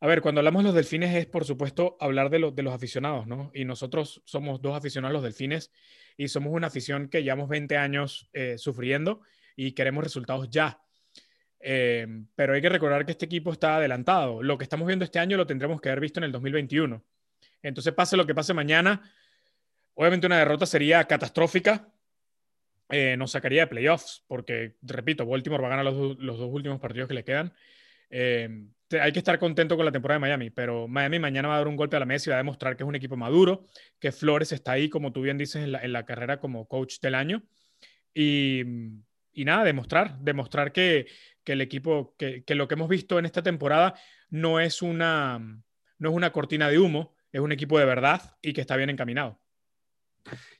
[0.00, 3.26] a ver, cuando hablamos de los delfines es, por supuesto, hablar de, de los aficionados,
[3.26, 3.50] ¿no?
[3.52, 5.70] Y nosotros somos dos aficionados a los delfines
[6.16, 9.20] y somos una afición que llevamos 20 años eh, sufriendo
[9.54, 10.80] y queremos resultados ya.
[11.60, 14.42] Eh, pero hay que recordar que este equipo está adelantado.
[14.42, 17.04] Lo que estamos viendo este año lo tendremos que haber visto en el 2021.
[17.60, 19.02] Entonces, pase lo que pase mañana,
[19.92, 21.86] obviamente una derrota sería catastrófica.
[22.90, 26.80] Eh, nos sacaría de playoffs, porque, repito, Baltimore va a ganar los, los dos últimos
[26.80, 27.52] partidos que le quedan.
[28.10, 28.48] Eh,
[29.00, 31.68] hay que estar contento con la temporada de Miami, pero Miami mañana va a dar
[31.68, 33.64] un golpe a la mesa y va a demostrar que es un equipo maduro,
[33.98, 37.42] que Flores está ahí, como tú bien dices, en la, carrera como coach del año.
[38.14, 38.64] Y,
[39.34, 41.06] nada, demostrar, demostrar que,
[41.44, 43.94] el equipo, que, lo que hemos visto en esta temporada
[44.28, 45.38] no es, una,
[45.98, 48.90] no es una cortina de humo, es un equipo de verdad y que está bien
[48.90, 49.40] encaminado.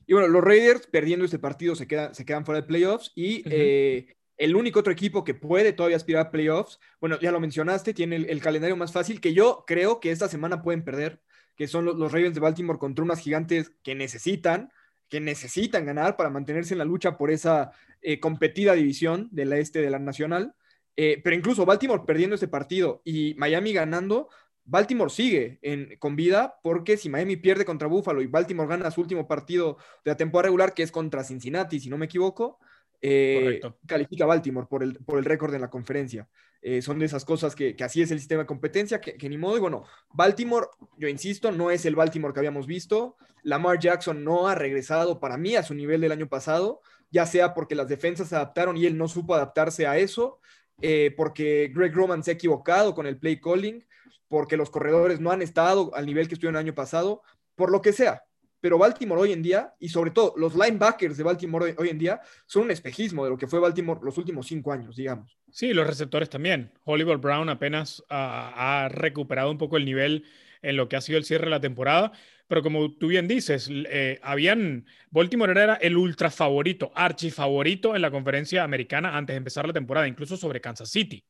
[0.07, 3.43] Y bueno, los Raiders perdiendo este partido se, quedan, se quedan fuera de playoffs y
[3.47, 7.93] eh, el único otro equipo que puede todavía aspirar a playoffs, bueno, ya lo mencionaste,
[7.93, 11.21] tiene el, calendario más fácil que yo creo que esta semana pueden perder,
[11.57, 14.73] que son los, los Ravens de Baltimore contra unas gigantes que necesitan,
[15.09, 19.59] que necesitan ganar para mantenerse en la lucha por esa eh, competida división de la
[19.59, 20.55] este de la nacional.
[20.97, 24.29] Eh, pero incluso Baltimore perdiendo este partido y Miami ganando,
[24.69, 29.01] Baltimore sigue en, con vida porque si Miami pierde contra Buffalo y Baltimore gana su
[29.01, 32.59] último partido de la temporada regular, que es contra Cincinnati, si no me equivoco,
[33.01, 36.29] eh, califica Baltimore por el, por el récord en la conferencia.
[36.61, 39.39] Eh, son de esas cosas que, así es el sistema de competencia, que, que, ni
[39.39, 39.57] modo.
[39.57, 40.67] Y bueno, Baltimore,
[40.99, 43.17] yo insisto, no es el Baltimore que habíamos visto.
[43.45, 47.55] Lamar Jackson no ha regresado para mí a su nivel del año pasado, ya sea
[47.55, 50.41] porque las defensas se adaptaron y él no supo adaptarse a eso,
[50.83, 53.85] eh, porque Greg Roman se ha equivocado con el play calling,
[54.29, 57.23] porque los corredores no han estado al nivel que estuvieron el año pasado,
[57.55, 58.23] por lo que sea
[58.61, 62.21] pero Baltimore hoy en día, y sobre todo los linebackers de Baltimore hoy, en día,
[62.47, 65.39] son un espejismo de lo que fue Baltimore los últimos cinco años, digamos.
[65.51, 66.73] Sí, los receptores también.
[66.85, 70.25] Oliver Brown apenas ha recuperado un poco el nivel
[70.61, 72.13] en lo que ha sido el cierre de la temporada,
[72.49, 78.03] pero como tú bien dices, eh, habían, Baltimore era el ultra favorito, archi favorito en
[78.03, 81.25] la conferencia americana antes de empezar la temporada, incluso sobre Kansas City.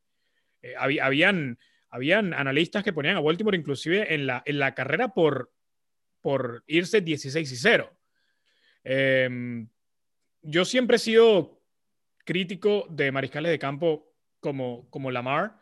[0.63, 1.59] Eh, habían,
[1.91, 5.53] habían analistas que ponían a Baltimore inclusive en la, en la carrera por,
[6.21, 7.99] por irse 16 y 0.
[8.85, 9.69] Em,
[10.43, 11.63] yo siempre he sido
[12.25, 15.59] crítico de mariscales de campo como, como Lamar.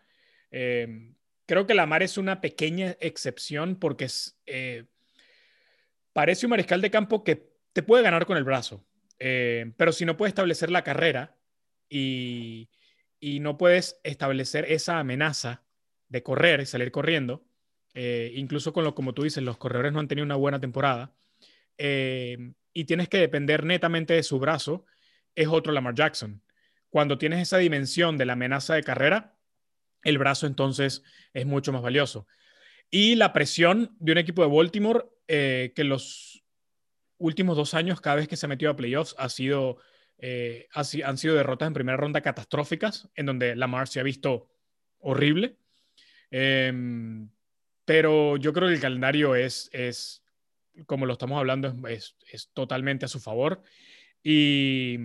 [0.50, 1.14] Em,
[1.46, 4.84] creo que Lamar es una pequeña excepción porque es, eh,
[6.12, 8.84] parece un mariscal de campo que te puede ganar con el brazo,
[9.18, 11.36] em, pero si no puede establecer la carrera
[11.88, 12.70] y,
[13.20, 15.65] y no puedes establecer esa amenaza
[16.08, 17.44] de correr y salir corriendo,
[17.94, 21.14] eh, incluso con lo como tú dices, los corredores no han tenido una buena temporada,
[21.78, 24.84] eh, y tienes que depender netamente de su brazo,
[25.34, 26.42] es otro Lamar Jackson.
[26.90, 29.38] Cuando tienes esa dimensión de la amenaza de carrera,
[30.02, 32.26] el brazo entonces es mucho más valioso.
[32.90, 36.44] Y la presión de un equipo de Baltimore eh, que los
[37.18, 39.78] últimos dos años, cada vez que se ha metido a playoffs, ha sido,
[41.04, 44.48] han sido derrotas en primera ronda catastróficas, en donde Lamar se ha visto
[44.98, 45.56] horrible.
[46.38, 47.30] Em,
[47.86, 50.22] pero yo creo que el calendario es, es
[50.84, 53.62] como lo estamos hablando, es, es totalmente a su favor.
[54.22, 54.98] Y,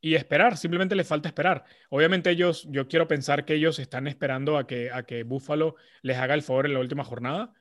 [0.00, 1.64] y esperar, simplemente le falta esperar.
[1.90, 6.16] Obviamente ellos, yo quiero pensar que ellos están esperando a que, a que Buffalo les
[6.16, 7.52] haga el favor en la última jornada.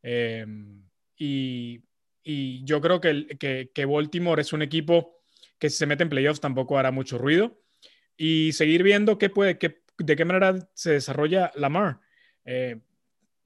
[0.00, 0.84] Em,
[1.16, 1.82] y,
[2.22, 5.24] y, yo creo que, que, que, Baltimore es un equipo
[5.58, 7.60] que si se mete en playoffs tampoco hará mucho ruido.
[8.16, 12.00] Y seguir viendo qué puede, qué, de qué manera se desarrolla Lamar.
[12.44, 12.80] Eh,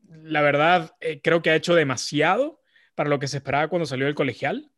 [0.08, 2.60] la verdad, eh, creo que ha hecho demasiado
[2.94, 4.70] para lo que se esperaba cuando salió del colegial.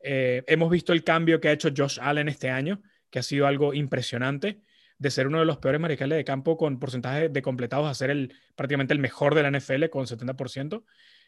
[0.00, 3.46] Eh, hemos visto el cambio que ha hecho Josh Allen este año, que ha sido
[3.46, 4.60] algo impresionante,
[4.98, 8.10] de ser uno de los peores mariscales de campo con porcentaje de completados a ser
[8.10, 10.84] el, prácticamente el mejor de la NFL con 70%.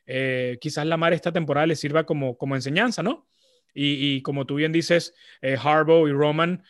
[0.07, 3.29] Eh, quizás Lamar esta temporada le sirva como, como enseñanza, ¿no?
[3.75, 6.63] Y, como tú bien dices, Harbaugh y Roman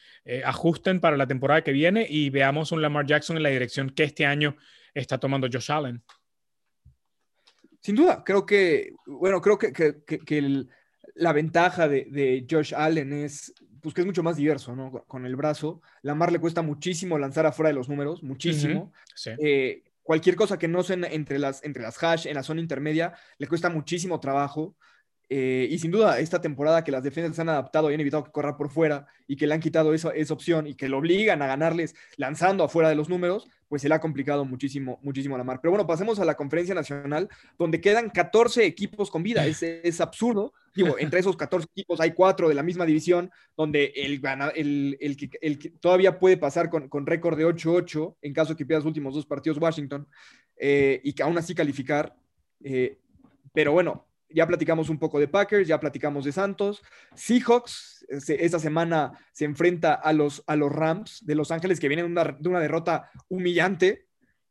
[0.45, 4.05] ajusten para la temporada que viene y veamos un Lamar Jackson en la dirección que
[4.05, 4.57] este año
[4.95, 6.03] está tomando Josh Allen.
[7.81, 10.67] Sin duda, creo que, bueno, creo que, que,
[11.15, 14.93] la ventaja de, Josh Allen es pues que es mucho más diverso, ¿no?
[15.07, 15.81] Con el brazo.
[16.03, 18.93] Lamar le cuesta muchísimo lanzar afuera de los números, muchísimo.
[19.39, 23.15] Eh, cualquier cosa que no sea entre las, entre las hash, en la zona intermedia,
[23.39, 24.77] le cuesta muchísimo trabajo.
[25.33, 28.33] Eh, y sin duda, esta temporada que las defensas han adaptado y han evitado que
[28.33, 31.40] corra por fuera y que le han quitado esa, esa opción y que lo obligan
[31.40, 35.38] a ganarles lanzando afuera de los números, pues se le ha complicado muchísimo, muchísimo a
[35.38, 35.61] la mar.
[35.62, 39.47] Pero bueno, pasemos a la conferencia nacional, donde quedan 14 equipos con vida.
[39.47, 40.53] Es, es absurdo.
[40.75, 44.21] Digo, entre esos 14 equipos hay cuatro de la misma división, donde el,
[44.57, 48.81] el, el, que, todavía puede pasar con, con récord de 8-8 en caso que pierda
[48.81, 50.09] los últimos dos partidos Washington,
[50.57, 52.16] eh, y que aún así calificar.
[52.64, 52.99] Eh,
[53.53, 56.83] pero bueno, ya platicamos un poco de Packers, ya platicamos de Santos.
[57.14, 62.14] Seahawks esta semana se enfrenta a los, a los Rams de Los Ángeles que vienen
[62.14, 64.07] de una, derrota humillante.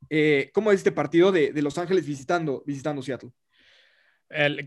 [0.09, 3.31] Eh, ¿Cómo es este partido de, Los Ángeles visitando, visitando Seattle?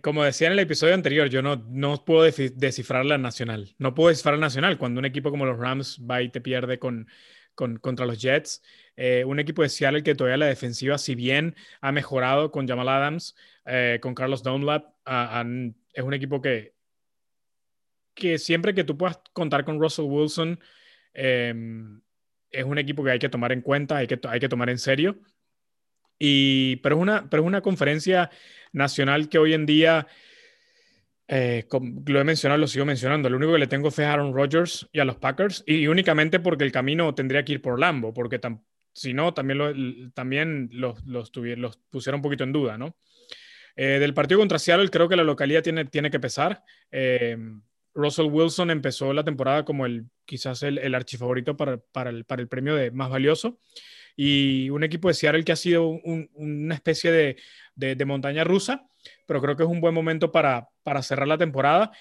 [0.03, 3.77] como decía en el episodio anterior, yo no, no puedo descifrar la nacional.
[3.79, 6.81] No puedo descifrar la nacional cuando un equipo como los Rams va y te pierde
[6.81, 7.07] con,
[7.55, 8.63] contra los Jets.
[8.97, 12.89] Eh, un equipo de Seattle que todavía la defensiva, si bien ha mejorado con Jamal
[12.89, 13.35] Adams,
[13.65, 14.93] eh, con Carlos Dunlap,
[15.95, 16.75] es un equipo que,
[18.15, 20.61] que siempre que tú puedas contar con Russell Wilson,
[21.15, 22.01] em,
[22.51, 24.79] es un equipo que hay que tomar en cuenta, hay que, hay que tomar en
[24.79, 25.19] serio.
[26.19, 28.31] Y, pero, es una, pero es una conferencia
[28.73, 30.07] nacional que hoy en día
[31.35, 31.65] Eh,
[32.07, 33.31] lo he mencionado, lo sigo mencionando.
[33.31, 36.41] Lo único que le tengo fe a Aaron Rodgers y a los Packers, y, únicamente
[36.41, 38.39] porque el camino tendría que ir por Lambo, porque
[38.93, 42.99] si no, también, lo, también los, los, los, pusieron un poquito en duda, ¿no?
[43.77, 46.63] Eh, del partido contra Seattle, creo que la localidad tiene, tiene que pesar.
[46.91, 47.39] Eh,
[47.95, 52.43] Russell Wilson empezó la temporada como el quizás el, el archifavorito para, para, el, para
[52.43, 53.59] el premio de más valioso.
[54.15, 57.37] Y un equipo de Seattle que ha sido una especie de,
[57.75, 58.87] de montaña rusa
[59.27, 61.93] pero creo que es un buen momento para, para cerrar la temporada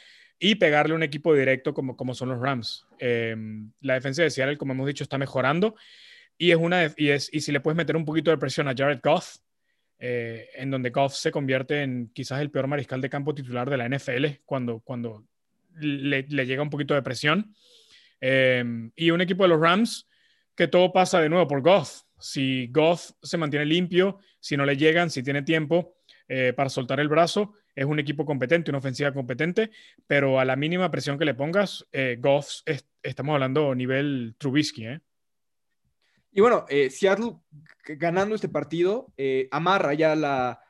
[0.44, 2.88] y pegarle un equipo directo como, como son los Rams.
[2.98, 3.36] Eh,
[3.82, 5.76] la defensa de Seattle, como hemos dicho, está mejorando
[6.36, 8.74] y, es una, y, es, y si le puedes meter un poquito de presión a
[8.76, 9.38] Jared Goff,
[10.00, 13.78] eh, en donde Goff se convierte en quizás el peor mariscal de campo titular de
[13.78, 15.28] la NFL cuando, cuando
[15.76, 17.54] le, le llega un poquito de presión.
[18.20, 18.64] Eh,
[18.96, 20.10] y un equipo de los Rams
[20.56, 22.02] que todo pasa de nuevo por Goff.
[22.18, 25.98] Si Goff se mantiene limpio, si no le llegan, si tiene tiempo,
[26.56, 27.56] para soltar el brazo.
[27.76, 29.72] Es un equipo competente, una ofensiva competente,
[30.08, 32.62] pero a la mínima presión que le pongas, eh, Goff,
[33.02, 34.88] estamos hablando nivel Trubisky.
[34.88, 35.00] ¿eh?
[36.32, 37.38] Y bueno, Seattle
[37.86, 39.14] ganando este partido
[39.52, 40.62] amarra ya la,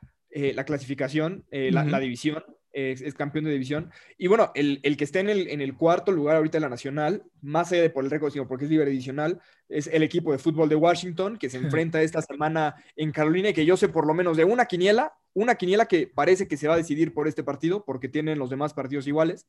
[0.64, 3.90] clasificación, la, división es, campeón de división.
[4.18, 7.24] Y bueno, el, que esté en el, en el, cuarto lugar ahorita en la nacional,
[7.40, 10.38] más allá de por el récord, sino porque es libre divisional, es el equipo de
[10.38, 14.06] fútbol de Washington, que se enfrenta esta semana en Carolina y que yo sé por
[14.06, 17.28] lo menos de una quiniela, una quiniela que parece que se va a decidir por
[17.28, 19.46] este partido, porque tienen los demás partidos iguales.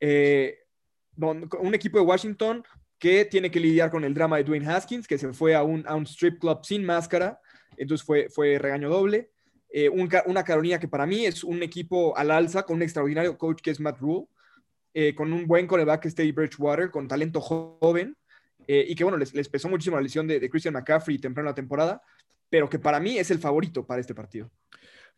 [0.00, 0.58] Eh,
[1.18, 2.62] un equipo de Washington
[2.98, 5.84] que tiene que lidiar con el drama de Dwayne Haskins, que se fue a un,
[5.86, 7.40] a un strip club sin máscara,
[7.76, 9.30] entonces fue, fue regaño doble.
[9.70, 13.60] Eh, una Carolina que para mí es un equipo al alza, con un extraordinario coach
[13.60, 14.26] que es Matt Rule,
[14.94, 18.16] eh, con un buen coreback que es Teddy Bridgewater, con talento joven,
[18.66, 21.52] eh, y que bueno, les, les, pesó muchísimo la lesión de, Christian McCaffrey temprano en
[21.52, 22.02] la temporada,
[22.48, 24.50] pero que para mí es el favorito para este partido.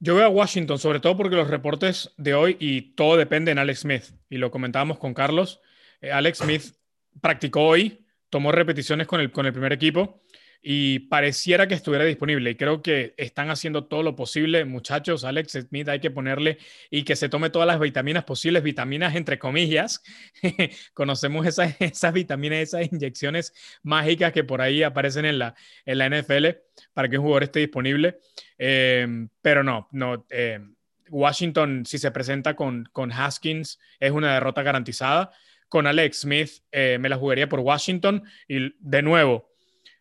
[0.00, 3.58] Yo veo a Washington, sobre todo porque los reportes de hoy y todo depende en
[3.58, 5.60] Alex Smith, y lo comentábamos con Carlos.
[6.00, 6.74] Alex Smith
[7.20, 10.22] practicó hoy, tomó repeticiones con el, con el primer equipo
[10.60, 12.50] y pareciera que estuviera disponible.
[12.50, 15.24] Y creo que están haciendo todo lo posible, muchachos.
[15.24, 16.58] Alex Smith hay que ponerle
[16.90, 20.02] y que se tome todas las vitaminas posibles, vitaminas entre comillas.
[20.94, 26.08] Conocemos esas, esas vitaminas, esas inyecciones mágicas que por ahí aparecen en la, en la
[26.08, 26.46] NFL
[26.92, 28.18] para que un jugador esté disponible.
[28.58, 30.26] Em, pero no, no.
[30.30, 30.74] Em,
[31.10, 35.30] Washington, si se presenta con, con Haskins, es una derrota garantizada.
[35.68, 38.24] Con Alex Smith, eh, me la jugaría por Washington.
[38.46, 39.47] Y de nuevo,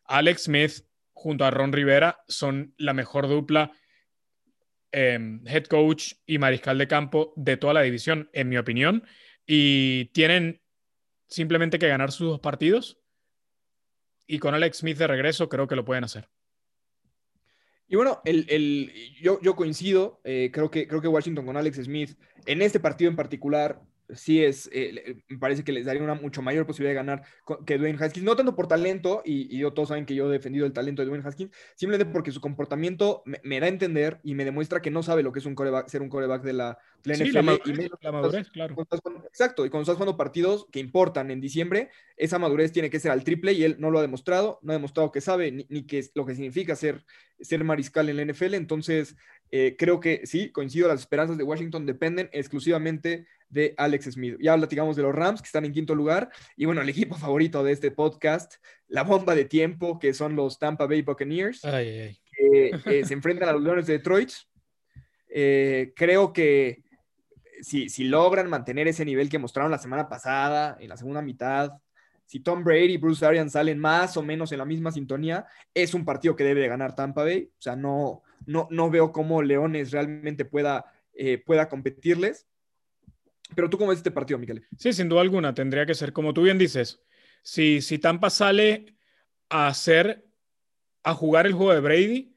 [0.07, 3.71] Alex Smith junto a Ron Rivera son la mejor dupla
[4.91, 9.03] em, head coach y mariscal de campo de toda la división, en mi opinión.
[9.45, 10.61] Y tienen
[11.27, 12.99] simplemente que ganar sus dos partidos.
[14.25, 16.29] Y con Alex Smith de regreso creo que lo pueden hacer.
[17.89, 18.91] Y bueno, el,
[19.21, 23.09] yo, yo, coincido, eh, creo, que, creo que Washington con Alex Smith, en este partido
[23.09, 23.81] en particular,
[24.13, 27.23] sí es, eh, me parece que les daría una mucho mayor posibilidad de ganar
[27.65, 30.65] que Dwayne Haskins, no tanto por talento, y, yo, todos saben que yo he defendido
[30.65, 34.45] el talento de Dwayne Haskins, simplemente porque su comportamiento me, da a entender y me
[34.45, 37.35] demuestra que no sabe lo que es un coreback, ser un coreback de la, NFL.
[38.01, 38.75] La madurez, claro.
[39.25, 43.11] exacto, y cuando estás jugando partidos que importan en diciembre, esa madurez tiene que ser
[43.11, 45.83] al triple y él no lo ha demostrado, no ha demostrado que sabe ni, ni
[45.85, 47.05] que lo que significa ser,
[47.39, 49.15] ser mariscal en la NFL, entonces
[49.51, 54.37] eh, creo que sí, coincido, las esperanzas de Washington dependen exclusivamente de Alex Smith.
[54.41, 57.63] Ya platicamos de los Rams, que están en quinto lugar, y bueno, el equipo favorito
[57.63, 58.55] de este podcast,
[58.87, 62.17] la bomba de tiempo, que son los Tampa Bay Buccaneers, que
[62.85, 64.31] eh, se enfrentan a los Leones de Detroit.
[65.29, 66.83] Eh, creo que
[67.61, 71.71] si, si logran mantener ese nivel que mostraron la semana pasada, en la segunda mitad,
[72.25, 75.93] si Tom Brady y Bruce Arians salen más o menos en la misma sintonía, es
[75.93, 77.49] un partido que debe de ganar Tampa Bay.
[77.51, 82.47] O sea, no, no, no veo cómo Leones realmente pueda, eh, pueda competirles.
[83.55, 84.65] Pero tú cómo ves este partido, Miquel?
[84.77, 87.01] Sí, sin duda alguna, tendría que ser como tú bien dices.
[87.41, 88.97] Si, si Tampa sale
[89.49, 90.25] a hacer,
[91.03, 92.35] a jugar el juego de Brady,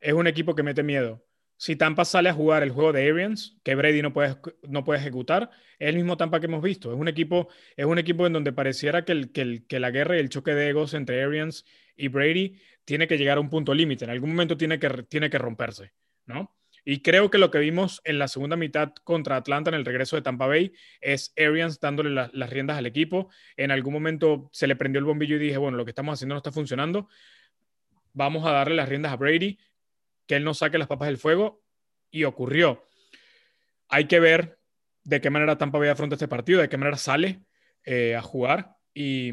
[0.00, 1.24] es un equipo que mete miedo.
[1.56, 4.36] Si Tampa sale a jugar el juego de Arians, que Brady no puede,
[4.66, 6.90] no puede ejecutar, es el mismo Tampa que hemos visto.
[6.90, 10.16] Es un equipo, es un equipo en donde pareciera que, el, que, que la guerra
[10.16, 12.58] y el choque de egos entre Arians y Brady
[12.90, 14.04] tiene que llegar a un punto límite.
[14.04, 15.92] En algún momento tiene que, tiene que romperse,
[16.26, 16.56] ¿no?
[16.84, 20.16] Y creo que lo que vimos en la segunda mitad contra Atlanta en el regreso
[20.16, 23.30] de Tampa Bay es Arians dándole las riendas al equipo.
[23.56, 26.34] En algún momento se le prendió el bombillo y dije, bueno, lo que estamos haciendo
[26.34, 27.08] no está funcionando.
[28.12, 29.60] Vamos a darle las riendas a Brady,
[30.26, 31.62] que él no saque las papas del fuego.
[32.10, 32.88] Y ocurrió.
[33.88, 34.58] Hay que ver
[35.04, 37.44] de qué manera Tampa Bay afronta este partido, de qué manera sale
[37.84, 38.78] eh, a jugar.
[38.92, 39.30] Y,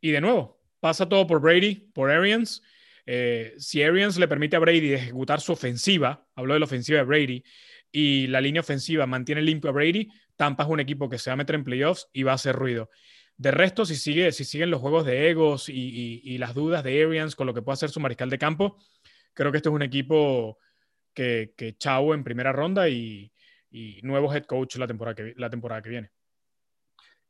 [0.00, 2.62] y de nuevo, pasa todo por Brady, por Arians
[3.06, 7.04] eh, si Arians le permite a Brady ejecutar su ofensiva, hablo de la ofensiva de
[7.04, 7.42] Brady,
[7.90, 11.34] y la línea ofensiva mantiene limpio a Brady, Tampa es un equipo que se va
[11.34, 12.90] a meter en playoffs y va a hacer ruido.
[13.38, 17.34] De resto, si, sigue, si siguen los juegos de egos y, las dudas de Arians
[17.34, 18.76] con lo que puede hacer su mariscal de campo,
[19.32, 20.58] creo que este es un equipo
[21.14, 23.32] que, que chau en primera ronda y,
[24.02, 26.10] nuevo head coach la temporada que, la temporada que viene.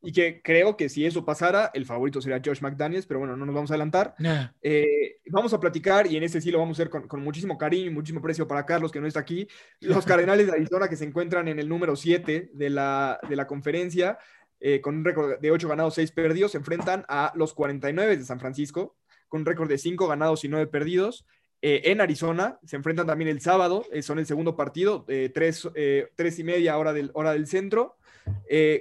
[0.04, 3.46] Y que creo que si eso pasara, el favorito sería Josh McDaniels, pero bueno, no
[3.46, 4.14] nos vamos a adelantar.
[4.62, 7.56] Eh, vamos a platicar, y en este sí lo vamos a hacer con, con, muchísimo
[7.56, 9.48] cariño y muchísimo precio para Carlos, que no está aquí.
[9.80, 13.46] Los Cardenales de Arizona, que se encuentran en el número 7 de la, de la
[13.46, 14.18] conferencia,
[14.66, 18.24] eh, con un récord de 8 ganados, 6 perdidos, se enfrentan a los 49 de
[18.24, 18.96] San Francisco,
[19.28, 21.26] con un récord de 5 ganados y 9 perdidos.
[21.60, 26.44] Eh, en Arizona se enfrentan también el sábado, eh, son el segundo partido, 3, y
[26.44, 27.96] media hora del, hora del centro.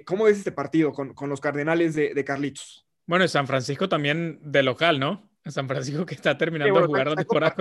[0.06, 2.86] ¿Cómo ves este partido con, con los Cardenales de, de, Carlitos?
[3.06, 5.30] Bueno, en San Francisco también de local, ¿no?
[5.52, 7.56] San Francisco que está terminando de jugar la temporada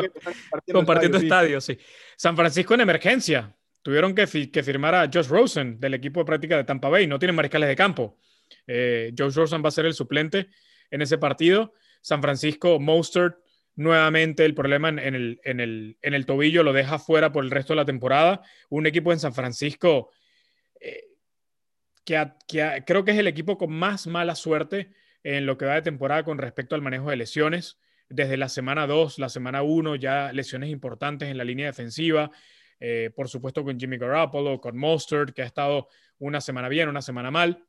[0.73, 1.79] compartiendo, estadios, sí.
[2.17, 6.65] San Francisco en emergencia, tuvieron que, firmar a Josh Rosen del equipo de práctica de
[6.65, 7.07] Tampa Bay.
[7.07, 8.19] No tienen mariscales de campo.
[8.67, 10.49] Eh, Josh Rosen va a ser el suplente
[10.91, 11.75] en ese partido.
[12.01, 13.37] San Francisco, Mostert,
[13.75, 17.79] nuevamente el problema en, el, en, el, tobillo lo deja fuera por el resto de
[17.79, 18.43] la temporada.
[18.69, 20.22] Un equipo en San Francisco eh,
[22.05, 25.83] que, creo que es el equipo con más mala suerte en lo que va de
[25.83, 27.79] temporada con respecto al manejo de lesiones.
[28.09, 32.31] Desde la semana 2, la semana 1, ya lesiones importantes en la línea defensiva.
[32.81, 35.89] Eh, por supuesto con Jimmy Garoppolo, con Mostert, que ha estado
[36.19, 37.65] una semana bien, una semana mal.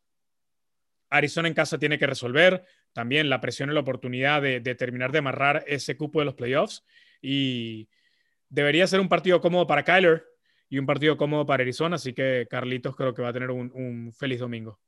[1.09, 5.19] Arizona en casa tiene que resolver también la presión y la oportunidad de, terminar de
[5.19, 6.83] amarrar ese cupo de los playoffs.
[7.21, 7.89] Y
[8.49, 10.25] debería ser un partido cómodo para Kyler
[10.73, 11.97] y un partido cómodo para Arizona.
[11.97, 14.79] Así que Carlitos creo que va a tener un, feliz domingo.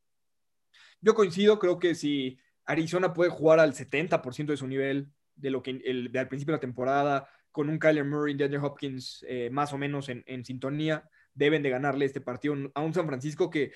[1.00, 5.62] Yo coincido, creo que si Arizona puede jugar al 70% de su nivel de lo
[5.62, 9.24] que el, de al principio de la temporada, con un Kyler Murray y DeAndre Hopkins
[9.30, 13.52] eh, más o menos en, sintonía, deben de ganarle este partido a un San Francisco
[13.52, 13.72] que,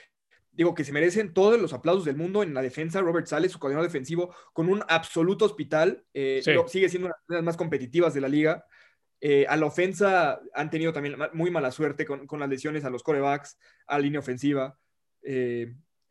[0.52, 3.02] digo, que se merecen todos los aplausos del mundo en la defensa.
[3.02, 7.44] Robert Sale, su coordinador defensivo, con un absoluto hospital, eh, sigue siendo una de las
[7.44, 8.66] más competitivas de la liga.
[9.22, 12.90] Eh, a la ofensa han tenido también muy mala suerte con, con las lesiones a
[12.90, 14.78] los corebacks, a la línea ofensiva.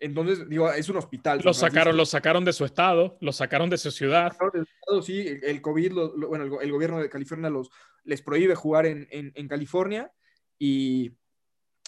[0.01, 1.41] Entonces, digo, es un hospital.
[1.45, 4.33] Lo sacaron, lo sacaron de su estado, lo sacaron de su ciudad.
[5.03, 5.93] sí, el, COVID,
[6.29, 7.71] bueno, el, gobierno de California los,
[8.05, 10.13] les prohíbe jugar en, California
[10.59, 11.13] y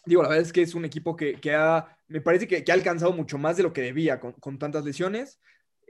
[0.05, 3.13] digo, la verdad es que es un equipo que, ha, me parece que, ha alcanzado
[3.13, 5.41] mucho más de lo que debía con, tantas lesiones.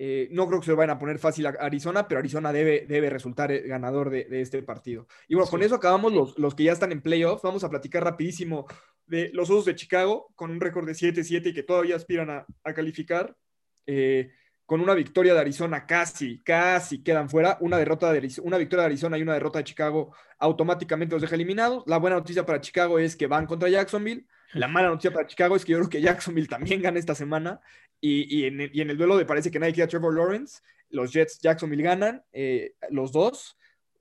[0.02, 2.86] Eh, no creo que se lo vayan a poner fácil a Arizona, pero Arizona debe,
[2.88, 5.06] debe resultar ganador de, este partido.
[5.28, 7.42] Y bueno, con eso acabamos los, los que ya están en playoffs.
[7.42, 8.66] Vamos a platicar rapidísimo
[9.04, 12.46] de los Osos de Chicago, con un récord de 7-7 y que todavía aspiran a,
[12.72, 13.36] calificar.
[13.84, 14.30] Eh,
[14.64, 17.58] con una victoria de Arizona casi, casi quedan fuera.
[17.60, 21.34] Una, derrota de, una victoria de Arizona y una derrota de Chicago automáticamente los deja
[21.34, 21.84] eliminados.
[21.86, 24.26] La buena noticia para Chicago es que van contra Jacksonville.
[24.52, 27.60] La mala noticia para Chicago es que yo creo que Jacksonville también gana esta semana.
[28.00, 30.62] Y, en, el, duelo de parece que nadie queda Trevor Lawrence.
[30.88, 33.56] Los Jets, Jacksonville ganan, eh, los dos.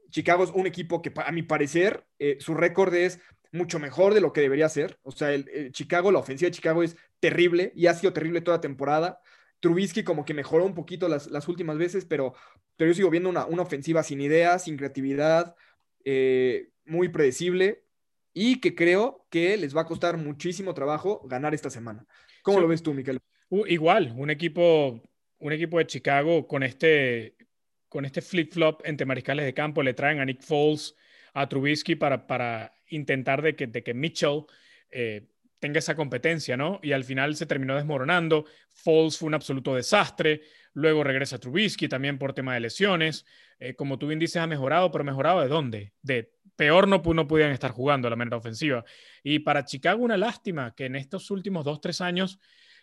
[0.09, 3.19] Chicago es un equipo que, a mi parecer, eh, su récord es
[3.51, 4.99] mucho mejor de lo que debería ser.
[5.03, 8.61] O sea, el, Chicago, la ofensiva de Chicago es terrible y ha sido terrible toda
[8.61, 9.19] temporada.
[9.59, 12.33] Trubisky como que mejoró un poquito las, últimas veces, pero,
[12.77, 15.55] pero yo sigo viendo una, ofensiva sin ideas, sin creatividad,
[16.05, 17.83] eh, muy predecible
[18.33, 22.05] y que creo que les va a costar muchísimo trabajo ganar esta semana.
[22.43, 23.19] ¿Cómo lo ves tú, Miquel?
[23.67, 25.01] igual, un equipo,
[25.39, 27.35] un equipo de Chicago con este,
[27.87, 30.95] con este flip-flop entre mariscales de campo, le traen a Nick Foles,
[31.33, 34.43] a Trubisky para, para intentar de que, de que Mitchell
[34.91, 35.27] eh,
[35.59, 36.79] tenga esa competencia, ¿no?
[36.81, 38.45] Y al final se terminó desmoronando.
[38.69, 40.41] Foles fue un absoluto desastre.
[40.73, 43.25] Luego regresa Trubisky también por tema de lesiones.
[43.59, 45.93] Eh, como tú bien dices, ha mejorado, pero mejorado de dónde?
[46.01, 48.83] De peor no, no podían estar jugando la manera ofensiva.
[49.23, 52.39] Y para Chicago una lástima que en estos últimos dos, tres años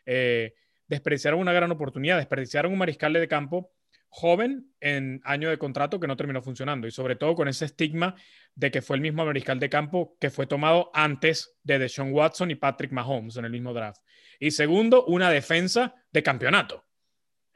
[0.07, 0.55] eh,
[0.89, 3.73] desperdiciaron una gran oportunidad, desperdiciaron un mariscal de campo
[4.09, 8.15] joven en año de contrato que no terminó funcionando y sobre todo con ese estigma
[8.55, 12.51] de que fue el mismo mariscal de campo que fue tomado antes de Deshaun Watson
[12.51, 14.01] y Patrick Mahomes en el mismo draft.
[14.41, 16.86] Y segundo, una defensa de campeonato.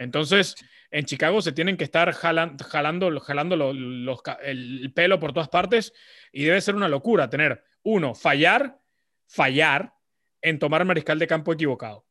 [0.00, 0.56] Entonces,
[0.90, 2.64] en Chicago se tienen que estar jalando,
[3.20, 5.92] jalando el pelo por todas partes
[6.32, 8.80] y debe ser una locura tener, uno, fallar,
[9.26, 9.94] fallar
[10.42, 12.06] en tomar mariscal de campo equivocado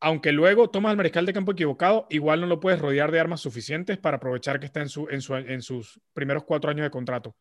[0.00, 3.40] aunque luego tomas el mariscal de campo equivocado, igual no lo puedes rodear de armas
[3.40, 4.88] suficientes para aprovechar que está en,
[5.48, 7.36] en, sus primeros cuatro años de contrato.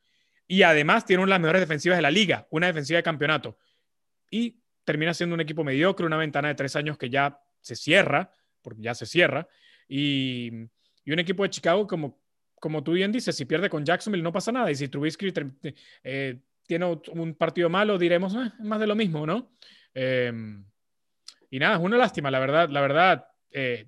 [0.48, 3.58] Y además tiene una de las mejores defensivas de la liga, una defensiva de campeonato.
[4.32, 8.32] Y termina siendo un equipo mediocre, una ventana de tres años que ya se cierra,
[8.62, 9.48] porque ya se cierra.
[9.88, 10.52] Y,
[11.06, 12.20] un equipo de Chicago, como,
[12.60, 14.70] como tú bien dices, si pierde con Jacksonville no pasa nada.
[14.70, 15.34] Y si Trubisky
[16.04, 19.54] eh, tiene un partido malo, diremos, ah, más de lo mismo, ¿no?
[19.94, 20.66] Em,
[21.50, 23.88] y nada, es una lástima, la verdad, la verdad, eh,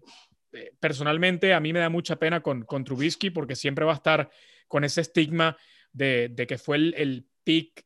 [0.54, 3.96] eh, personalmente a mí me da mucha pena con, con Trubisky porque siempre va a
[3.96, 4.30] estar
[4.68, 5.58] con ese estigma
[5.92, 7.86] de, que fue el, el pick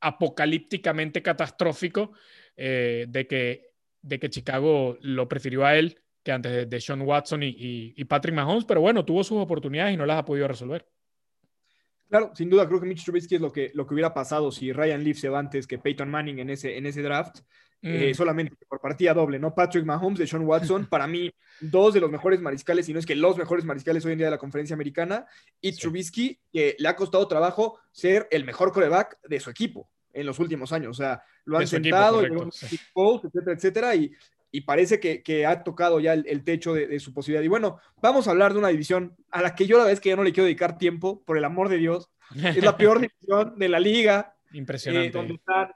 [0.00, 2.12] apocalípticamente catastrófico
[2.56, 3.70] eh, de, que,
[4.02, 8.64] de que Chicago lo prefirió a él que antes de, Sean Watson y, Patrick Mahomes,
[8.64, 10.84] pero bueno, tuvo sus oportunidades y no las ha podido resolver.
[12.08, 14.72] Claro, sin duda creo que Mitch Trubisky es lo que, lo que hubiera pasado si
[14.72, 17.38] Ryan Leaf se va antes que Peyton Manning en ese, en ese draft.
[17.82, 18.14] Eh, mm.
[18.14, 19.54] solamente por partida doble, ¿no?
[19.54, 23.06] Patrick Mahomes de Sean Watson, para mí, dos de los mejores mariscales, y no es
[23.06, 25.26] que los mejores mariscales hoy en día de la conferencia americana,
[25.60, 30.26] y Trubisky, que le ha costado trabajo ser el mejor coreback de su equipo en
[30.26, 30.90] los últimos años.
[30.90, 34.10] O sea, lo han sentado, etcétera, etcétera, y,
[34.56, 37.44] y parece que, que, ha tocado ya el, techo de, su posibilidad.
[37.44, 40.08] Y bueno, vamos a hablar de una división a la que yo la vez que
[40.08, 42.10] ya no le quiero dedicar tiempo, por el amor de Dios.
[42.34, 44.34] Es la peor división de la liga.
[44.54, 45.08] Impresionante.
[45.08, 45.72] Eh, donde están,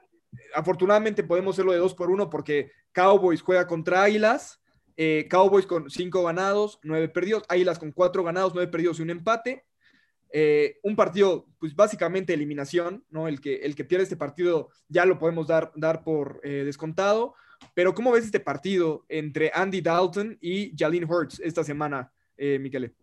[0.55, 4.59] afortunadamente podemos hacerlo de dos por uno porque Cowboys juega contra Águilas.
[4.97, 7.43] Eh, Cowboys con cinco ganados, nueve perdidos.
[7.49, 9.63] Águilas con cuatro ganados, nueve perdidos y un empate.
[10.33, 13.27] Eh, un partido, pues básicamente eliminación, ¿no?
[13.27, 17.35] El que, el que pierde este partido ya lo podemos dar, dar por eh, descontado.
[17.73, 22.93] Pero, ¿cómo ves este partido entre Andy Dalton y Jalen Hurts esta semana, eh, Miquele?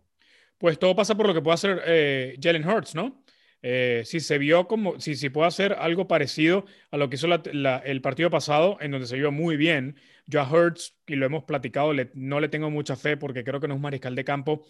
[0.58, 3.24] Pues todo pasa por lo que puede hacer eh, Jalen Hurts, ¿no?
[3.60, 8.00] si se vio como, si, si puede hacer algo parecido a lo que hizo el
[8.00, 9.96] partido pasado, en donde se vio muy bien,
[10.26, 13.66] yo a Hurts, y lo hemos platicado, no le tengo mucha fe porque creo que
[13.66, 14.64] no es mariscal de campo,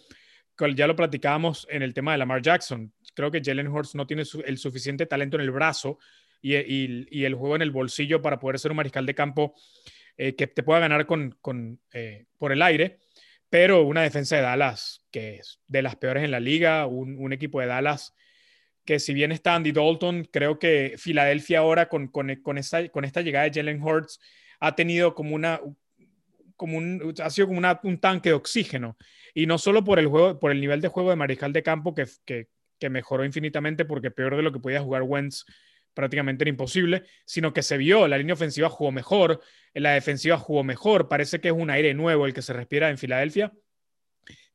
[0.75, 2.91] ya lo platicábamos en el tema de Lamar Jackson.
[3.13, 5.99] Creo que Jalen Hurts no tiene el suficiente talento en el brazo
[6.41, 9.53] y, el juego en el bolsillo para poder ser un mariscal de campo
[10.17, 12.99] eh, que te pueda ganar con, eh, por el aire.
[13.49, 17.59] Pero una defensa de Dallas que es de las peores en la liga, un, equipo
[17.59, 18.13] de Dallas
[18.85, 22.09] que si bien está Andy Dalton, creo que Filadelfia ahora con,
[22.57, 24.19] esta, llegada de Jalen Hurts
[24.59, 25.61] ha tenido como una,
[26.57, 28.97] un, ha sido como un tanque de oxígeno.
[29.33, 31.93] Y no solo por el, juego, por el nivel de juego de mariscal de campo
[31.93, 35.45] que, que, mejoró infinitamente porque peor de lo que podía jugar Wentz
[35.99, 39.41] prácticamente era imposible, sino que se vio, la línea ofensiva jugó mejor,
[39.73, 42.97] la defensiva jugó mejor, parece que es un aire nuevo el que se respira en
[42.97, 43.51] Filadelfia.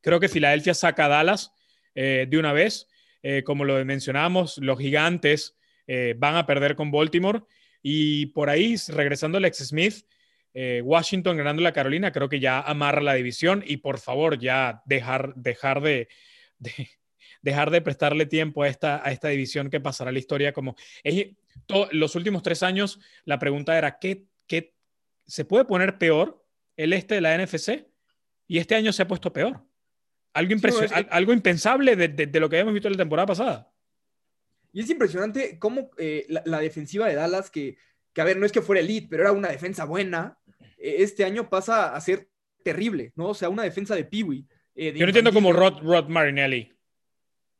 [0.01, 1.51] Creo que Filadelfia saca a Dallas
[1.93, 2.87] eh, de una vez,
[3.21, 7.43] eh, como lo mencionábamos, los gigantes eh, van a perder con Baltimore.
[7.83, 10.07] Y por ahí, regresando Alex Smith,
[10.83, 13.63] Washington ganando la Carolina, creo que ya amarra la división.
[13.67, 16.07] Y por favor ya dejar, dejar de,
[17.45, 20.75] dejar de prestarle tiempo a esta, a esta división que pasará la historia como...
[21.91, 24.73] los últimos tres años la pregunta era, ¿qué, ¿qué
[25.27, 26.43] se puede poner peor
[26.75, 27.85] el este de la NFC?
[28.47, 29.61] Y este año se ha puesto peor.
[30.33, 30.55] Algo,
[31.11, 33.71] algo impensable de, lo que habíamos visto en la temporada pasada.
[34.73, 37.77] Y es impresionante cómo eh, la, defensiva de Dallas, que,
[38.11, 40.39] que, a ver, no es que fuera elite, pero era una defensa buena,
[40.77, 42.27] e-, este año pasa a ser
[42.63, 43.27] terrible, ¿no?
[43.27, 44.45] O sea, una defensa de Peewee.
[44.75, 46.74] Eh, yo no entiendo cómo Rod, Rod Marinelli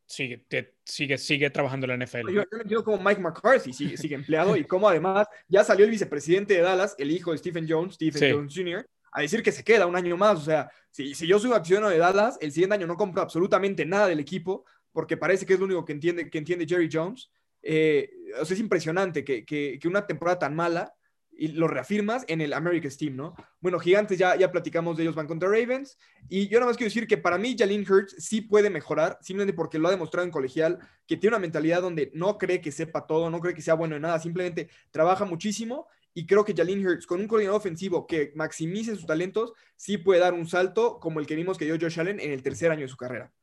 [0.06, 0.46] sigue,
[0.84, 2.32] sigue, sigue trabajando en la NFL.
[2.32, 6.54] Yo, entiendo cómo Mike McCarthy sigue, sigue empleado y cómo además ya salió el vicepresidente
[6.54, 9.86] de Dallas, el hijo de Stephen Jones, Stephen Jones Jr., a decir que se queda
[9.86, 10.40] un año más.
[10.40, 13.86] O sea, si, si yo soy accionero de Dallas, el siguiente año no compro absolutamente
[13.86, 17.30] nada del equipo porque parece que es lo único que entiende, que entiende Jerry Jones.
[17.62, 20.94] Eh, o sea, es impresionante que, que, que una temporada tan mala
[21.38, 23.36] y lo reafirmas en el America's Team, ¿no?
[23.60, 25.98] Bueno, Gigantes ya, ya platicamos de ellos, van contra Ravens.
[26.30, 29.56] Y yo nada más quiero decir que para mí Jalen Hurts sí puede mejorar, simplemente
[29.56, 33.06] porque lo ha demostrado en colegial, que tiene una mentalidad donde no cree que sepa
[33.06, 35.88] todo, no cree que sea bueno en nada, simplemente trabaja muchísimo.
[36.14, 40.22] Y creo que Jalen Hurts, con un coordinador ofensivo que maximice sus talentos, sí puede
[40.22, 42.84] dar un salto como el que vimos que dio Josh Allen en el tercer año
[42.84, 43.34] de su carrera.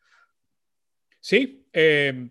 [1.21, 2.31] Sí, eh,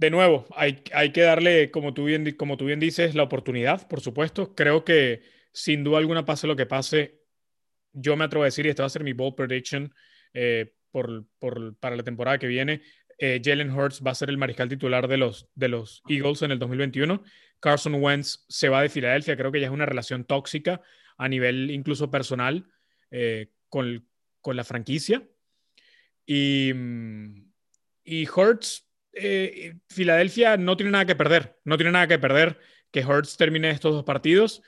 [0.00, 3.86] de nuevo, hay, hay que darle, como tú, bien, como tú bien dices, la oportunidad,
[3.86, 4.54] por supuesto.
[4.54, 5.20] Creo que
[5.52, 7.20] sin duda alguna, pase lo que pase,
[7.92, 9.92] yo me atrevo a decir, y esta va a ser mi bold prediction
[10.32, 12.80] eh, por, por, para la temporada que viene,
[13.18, 16.52] eh, Jalen Hurts va a ser el mariscal titular de los, de los Eagles en
[16.52, 17.22] el 2021.
[17.60, 20.80] Carson Wentz se va de Filadelfia, creo que ya es una relación tóxica
[21.18, 22.66] a nivel incluso personal
[23.10, 24.08] eh, con,
[24.40, 25.28] con, la franquicia.
[26.24, 27.52] Y, mm,
[28.04, 32.58] y Hurts eh, Filadelfia no tiene nada que perder, no tiene nada que perder
[32.90, 34.62] que Hurts termine estos dos partidos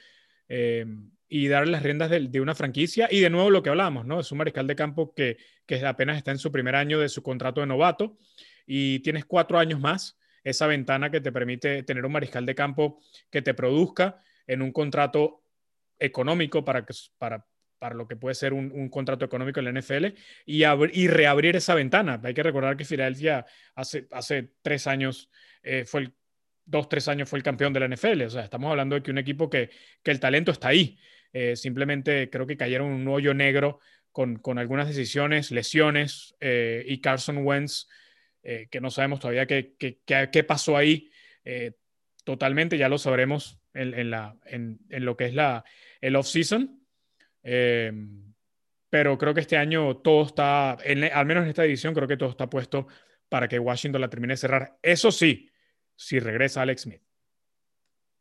[0.49, 0.87] eh,
[1.29, 3.09] y darle las riendas de, una franquicia.
[3.11, 4.21] Y de nuevo lo que hablábamos, ¿no?
[4.21, 7.23] Es un mariscal de campo que, que apenas está en su primer año de su
[7.23, 8.19] contrato de novato
[8.67, 13.01] y tienes cuatro años más, esa ventana que te permite tener un mariscal de campo
[13.31, 15.43] que te produzca en un contrato
[15.99, 17.47] económico para, que, para,
[17.83, 20.15] para lo que puede ser un, contrato económico en la NFL
[20.47, 22.21] y, y, reabrir esa ventana.
[22.23, 25.29] Hay que recordar que Filadelfia hace, hace tres años
[25.65, 26.13] eh, fue
[26.65, 28.23] dos, tres años fue el campeón de la NFL.
[28.23, 29.71] O sea, estamos hablando de que un equipo que,
[30.01, 30.97] que el talento está ahí.
[31.33, 33.81] Eh, simplemente creo que cayeron un hoyo negro
[34.13, 37.89] con, con algunas decisiones, lesiones eh, y Carson Wentz,
[38.43, 41.11] que no sabemos todavía qué, qué, qué, pasó ahí.
[42.23, 45.65] totalmente, ya lo sabremos en, en, la, en, en, lo que es la,
[46.01, 46.82] el off-season.
[47.43, 52.31] Pero creo que este año todo está, al menos en esta edición, creo que todo
[52.31, 52.87] está puesto
[53.29, 54.79] para que Washington la termine de cerrar.
[54.83, 55.51] Eso sí,
[55.97, 57.03] si regresa Alex Smith.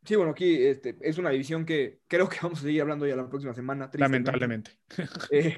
[0.04, 3.14] Sí, bueno, aquí este, es una división que creo que vamos a seguir hablando ya
[3.14, 3.90] la próxima semana.
[3.92, 4.72] Lamentablemente.
[5.30, 5.56] Eh,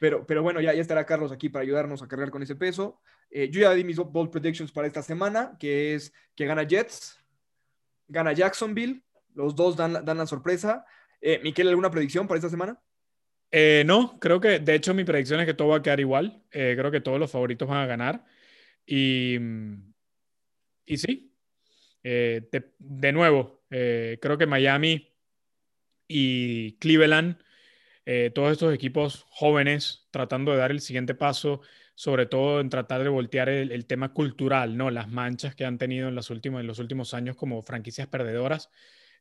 [0.00, 3.00] pero, pero bueno, ya, ya estará Carlos aquí para ayudarnos a cargar con ese peso.
[3.30, 7.18] Eh, yo ya di mis bold predictions para esta semana, que es que gana Jets,
[8.08, 9.02] gana Jacksonville,
[9.34, 10.84] los dos dan, dan la sorpresa.
[11.22, 12.78] Eh, Miquel, ¿alguna predicción para esta semana?
[13.84, 16.42] no, creo que de hecho mi predicción es que todo va a quedar igual.
[16.50, 18.24] creo que todos los favoritos van a ganar.
[18.86, 19.36] Y,
[20.86, 21.32] y sí,
[22.04, 22.48] eh,
[22.78, 25.14] de, nuevo, eh, creo que Miami
[26.08, 27.38] y Cleveland,
[28.04, 31.60] eh, todos estos equipos jóvenes tratando de dar el siguiente paso,
[31.94, 34.90] sobre todo en tratar de voltear el, tema cultural, ¿no?
[34.90, 38.70] Las manchas que han tenido en los, últimos, en los últimos años como franquicias perdedoras.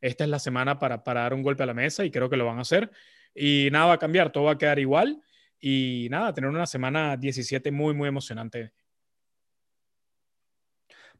[0.02, 2.38] Esta es la semana para, para dar un golpe a la mesa y creo que
[2.38, 2.92] lo van a hacer.
[3.34, 5.22] Y nada va a cambiar, todo va a quedar igual.
[5.60, 8.74] Y nada, tener una semana 17 muy, muy emocionante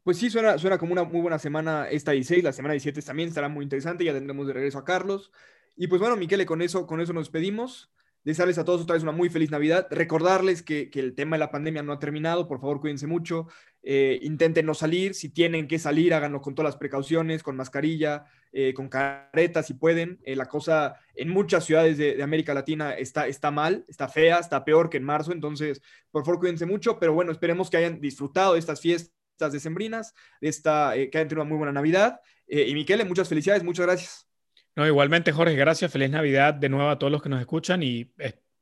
[0.02, 3.28] pues sí, suena, suena como una muy buena semana esta 16, la semana 17 también
[3.28, 5.30] estará muy interesante, ya tendremos de regreso a Carlos.
[5.76, 7.92] Y pues bueno, Miquele, con eso, con eso nos despedimos.
[8.24, 9.86] Desearles a todos otra vez una muy feliz Navidad.
[9.90, 12.46] Recordarles que, el tema de la pandemia no ha terminado.
[12.46, 13.48] Por favor, cuídense mucho.
[13.82, 15.14] Eh, intenten no salir.
[15.14, 19.74] Si tienen que salir, háganlo con todas las precauciones, con mascarilla, eh, con careta si
[19.74, 20.20] pueden.
[20.24, 24.64] Eh, la cosa en muchas ciudades de, América Latina está, está mal, está fea, está
[24.64, 25.32] peor que en marzo.
[25.32, 26.98] Entonces, por favor, cuídense mucho.
[26.98, 31.18] Pero bueno, esperemos que hayan disfrutado de estas fiestas estas decembrinas, de esta, eh, que
[31.18, 32.20] hayan tenido una muy buena Navidad.
[32.46, 34.28] Y Miquele, muchas felicidades, muchas gracias.
[34.76, 35.90] No, igualmente, Jorge, gracias.
[35.90, 38.12] Feliz Navidad de nuevo a todos los que nos escuchan y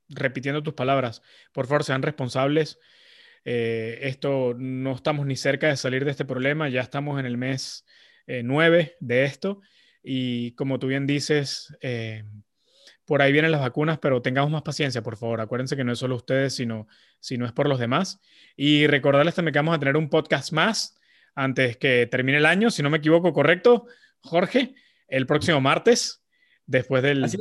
[0.09, 2.79] repitiendo tus palabras, por favor, sean responsables.
[3.45, 7.85] Esto no estamos ni cerca de salir de este problema, ya estamos en el mes
[8.27, 9.61] 9 de esto
[10.03, 11.77] y como tú bien dices,
[13.11, 15.41] por ahí vienen las vacunas, pero tengamos más paciencia, por favor.
[15.41, 16.87] Acuérdense que no es solo ustedes, sino,
[17.19, 18.21] sino es por los demás.
[18.57, 20.97] Y recordarles también que vamos a tener un podcast más
[21.35, 23.87] antes que termine el año, si no me equivoco, correcto,
[24.21, 24.77] Jorge,
[25.09, 26.23] el próximo martes,
[26.67, 27.25] después del...
[27.25, 27.37] Así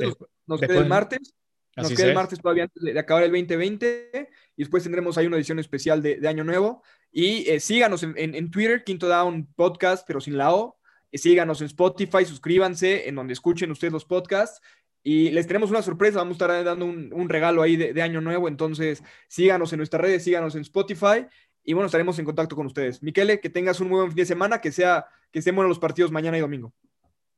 [0.46, 1.34] nos, queda el martes.
[1.76, 5.36] Nos queda el martes todavía antes de, acabar el 2020 y después tendremos ahí una
[5.36, 6.82] edición especial de, Año Nuevo.
[7.12, 10.78] Y eh, síganos en, Twitter, Quinto Down Podcast, pero sin la O.
[11.12, 14.60] síganos en Spotify, suscríbanse en donde escuchen ustedes los podcasts
[15.02, 18.48] y les tenemos una sorpresa, vamos a estar dando un, regalo ahí de, año nuevo,
[18.48, 21.26] entonces síganos en nuestras redes, síganos en Spotify
[21.64, 23.02] y bueno, estaremos en contacto con ustedes.
[23.02, 25.78] Miquele, que tengas un muy buen fin de semana, que sea que estén buenos los
[25.78, 26.74] partidos mañana y domingo.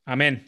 [0.05, 0.45] Amén.